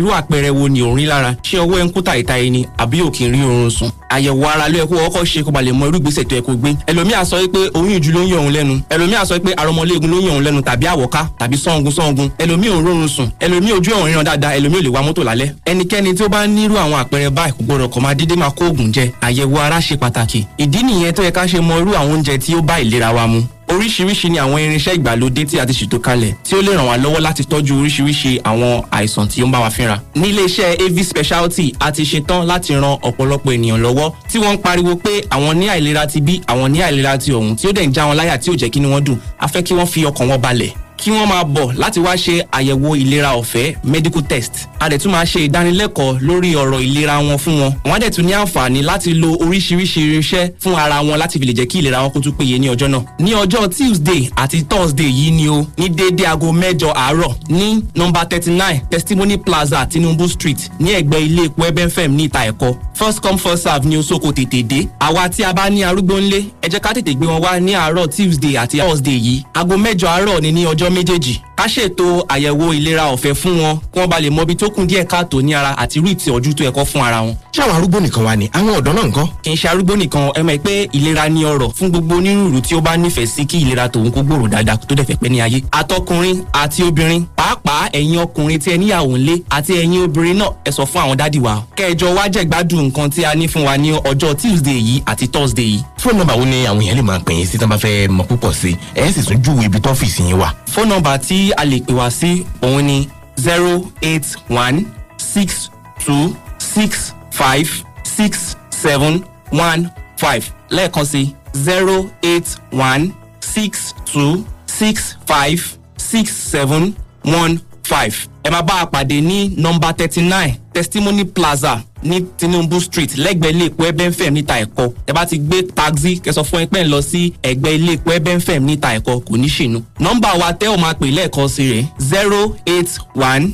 [0.69, 1.35] ni òun rí lára?
[1.43, 3.71] Ṣé ọwọ́ ẹ̀ ẹni àbí ò kì í rí oorun
[4.11, 6.43] àyẹ̀wò ara ló yẹ kó kọ́kọ́ ṣe kó ba lè mọ irú ìgbésẹ̀ tó yẹ
[6.43, 6.71] kó gbé.
[6.87, 8.81] Ẹlòmíà sọ pé oyún ìjú ló ń yọ òun lẹ́nu.
[8.91, 12.71] Ẹlòmíà sọ pé arọmọléegun ló ń yọ òun lẹ́nu tàbí àwọ̀ká tàbí sọ́ngun sọ́ngun ẹlòmíà
[12.73, 13.29] ò rórun sùn.
[13.41, 14.57] Ẹlòmíà ojú ọ̀run ríran dáadáa.
[14.59, 15.51] Ẹlòmíà ò lè wa mọ́tò lálẹ́.
[15.67, 18.65] Ẹnikẹ́ni tí ó bá nírú àwọn àpẹẹrẹ báyìí kò gbọdọ̀ kọ̀ máa dédé máa kó
[18.69, 19.11] oògùn jẹ.
[19.21, 20.45] Àyẹ̀wò ara ṣe pàtàkì.
[20.59, 23.27] Ìdí nìyẹn tó yẹ ká ṣe mọ irú àwọn oúnjẹ tí ó bá ìlera wa
[23.27, 23.43] mu.
[23.69, 26.97] Oríṣiríṣi ni àwọn irinṣẹ́ ìgbàlódé tí a ti ṣètò kalẹ̀ tí ó lè ràn wá
[26.99, 29.99] lọ́wọ́ láti tọ́jú oríṣiríṣi àwọn àìsàn tí ó ń bá wa fínra.
[30.15, 34.59] ní iléeṣẹ́ av speciality a ti ṣetán láti ran ọ̀pọ̀lọpọ̀ ènìyàn lọ́wọ́ tí wọ́n ń
[34.63, 37.87] pariwo pé àwọn ní àìlera ti bí àwọn ní àìlera ti ọ̀hún tí ó dẹ̀
[37.87, 39.17] ń já wọn láyà tí ò jẹ́ kí ni wọ́n dùn.
[39.39, 42.45] A fẹ́ kí wọ́n fi ọkàn wọn balẹ̀ kí wọ́n máa bọ̀ láti wá ṣe
[42.53, 44.53] àyẹ̀wò ìlera ọ̀fẹ́ medical test.
[44.81, 47.73] A dẹ̀ tún máa ṣe ìdánilẹ́kọ̀ọ́ lórí ọ̀rọ̀ ìlera wọn fún wọn.
[47.85, 51.47] Wọ́n á dẹ̀ tún ní àǹfààní láti lo oríṣiríṣi irinṣẹ́ fún ara wọn láti fi
[51.47, 53.03] lè jẹ́ kí ìlera wọn kó tún péye ní ọjọ́ náà.
[53.19, 58.25] Ní ọjọ́ tuesday àti thursday yìí ni o ní déédé aago mẹ́jọ àárọ̀ ní nọmba
[58.27, 63.21] thirty nine testimony plaza tinubu street ní ẹ̀gbẹ́ ilé epo ebenfem ní ìta ẹ̀kọ́ first
[63.21, 64.89] come first serve ní osoko tètè dé.
[65.01, 67.73] Àwa tí a bá ní arúgbó ńlé ẹ jẹ́ ká tètè gbé wọn wá ní
[67.75, 69.43] àárọ̀ tuesday àti thursday yìí.
[69.55, 73.77] Aago mẹ́jọ àárọ̀ ni ní ọjọ́ à méjèèjì ká ṣètò àyẹ̀wò ìlera ọ̀fẹ́ fún wọn
[73.93, 76.53] kí wọ́n bá lè mọ ibi tó kún díẹ̀ káàtó ní ara àti irú ìtọ́jú
[76.55, 77.35] tó yẹ kó fún ara wọn.
[77.53, 79.27] ṣé àwọn arúgbó nìkan wà ní àwọn ọ̀dọ́ náà nǹkan.
[79.43, 82.75] kì í ṣe arúgbó nìkan ẹ mọ̀ pé ìlera ní ọrọ̀ fún gbogbo onírúurú tí
[82.77, 85.41] ó bá nífẹ̀ẹ́ sí kí ìlera tòun kó gbòòrò dáadáa tó dẹ̀ fẹ́ pẹ́ ní
[85.41, 85.63] ayé.
[85.71, 90.71] àtọkùnrin àti obìnrin pàápàá ẹ̀yin ọkùnrin tí ẹ níyàwó ńlé àti ẹ̀yin obìnrin náà ẹ
[90.71, 91.63] sọ fún àwọn dádì wa.
[91.77, 95.65] kẹjọ wá jẹ̀gbádùn nǹkan tí a ní fún wa ní ọjọ́ tuesday yìí àti thursday
[95.65, 95.81] yìí.
[96.03, 98.09] fóònù nọ́mbà wo ni àwọn èèyàn lè máa pè yín sí tí wọ́n bá fẹ́
[98.09, 100.49] mọ púpọ̀ sí ẹ sì tún júwe ibi tọ́fíìsì yín wà.
[100.75, 103.09] fóònù nọ́mbà tí a lè pè wá sí òun ni
[103.41, 104.85] zero eight one
[105.19, 105.71] six
[106.05, 107.69] two six five
[108.05, 109.23] six seven
[109.53, 110.45] one five.
[110.71, 115.61] Lẹ́ẹ̀kan sí zero eight one six two six five
[115.97, 116.95] six seven
[117.25, 117.59] one
[117.89, 118.15] five.
[118.45, 123.51] ẹ máa bá a pàdé ní nọmba thirty nine testimony plaza ní tinubu street lẹ́gbẹ̀ẹ́
[123.51, 126.89] ilé epo ebenfem níta ẹ̀kọ́ ẹ bá ti gbé taxi kẹsàn fún ẹ pẹ́ ń
[126.93, 129.81] lọ sí ẹ̀gbẹ́ ilé epo ebenfem níta ẹ̀kọ́ kò ní ṣìnú.
[130.01, 133.45] nọmba wa tẹ́ ò máa pè lẹ́ẹ̀kan sí rẹ̀ zero eight one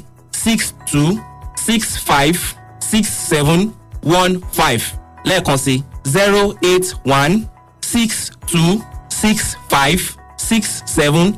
[0.45, 1.19] six two
[1.67, 2.39] six five
[2.91, 3.71] six seven
[4.05, 4.83] one five
[5.25, 7.35] lẹ́ẹ̀kan sí zero eight one
[7.81, 10.01] six two six five
[10.37, 11.33] six seven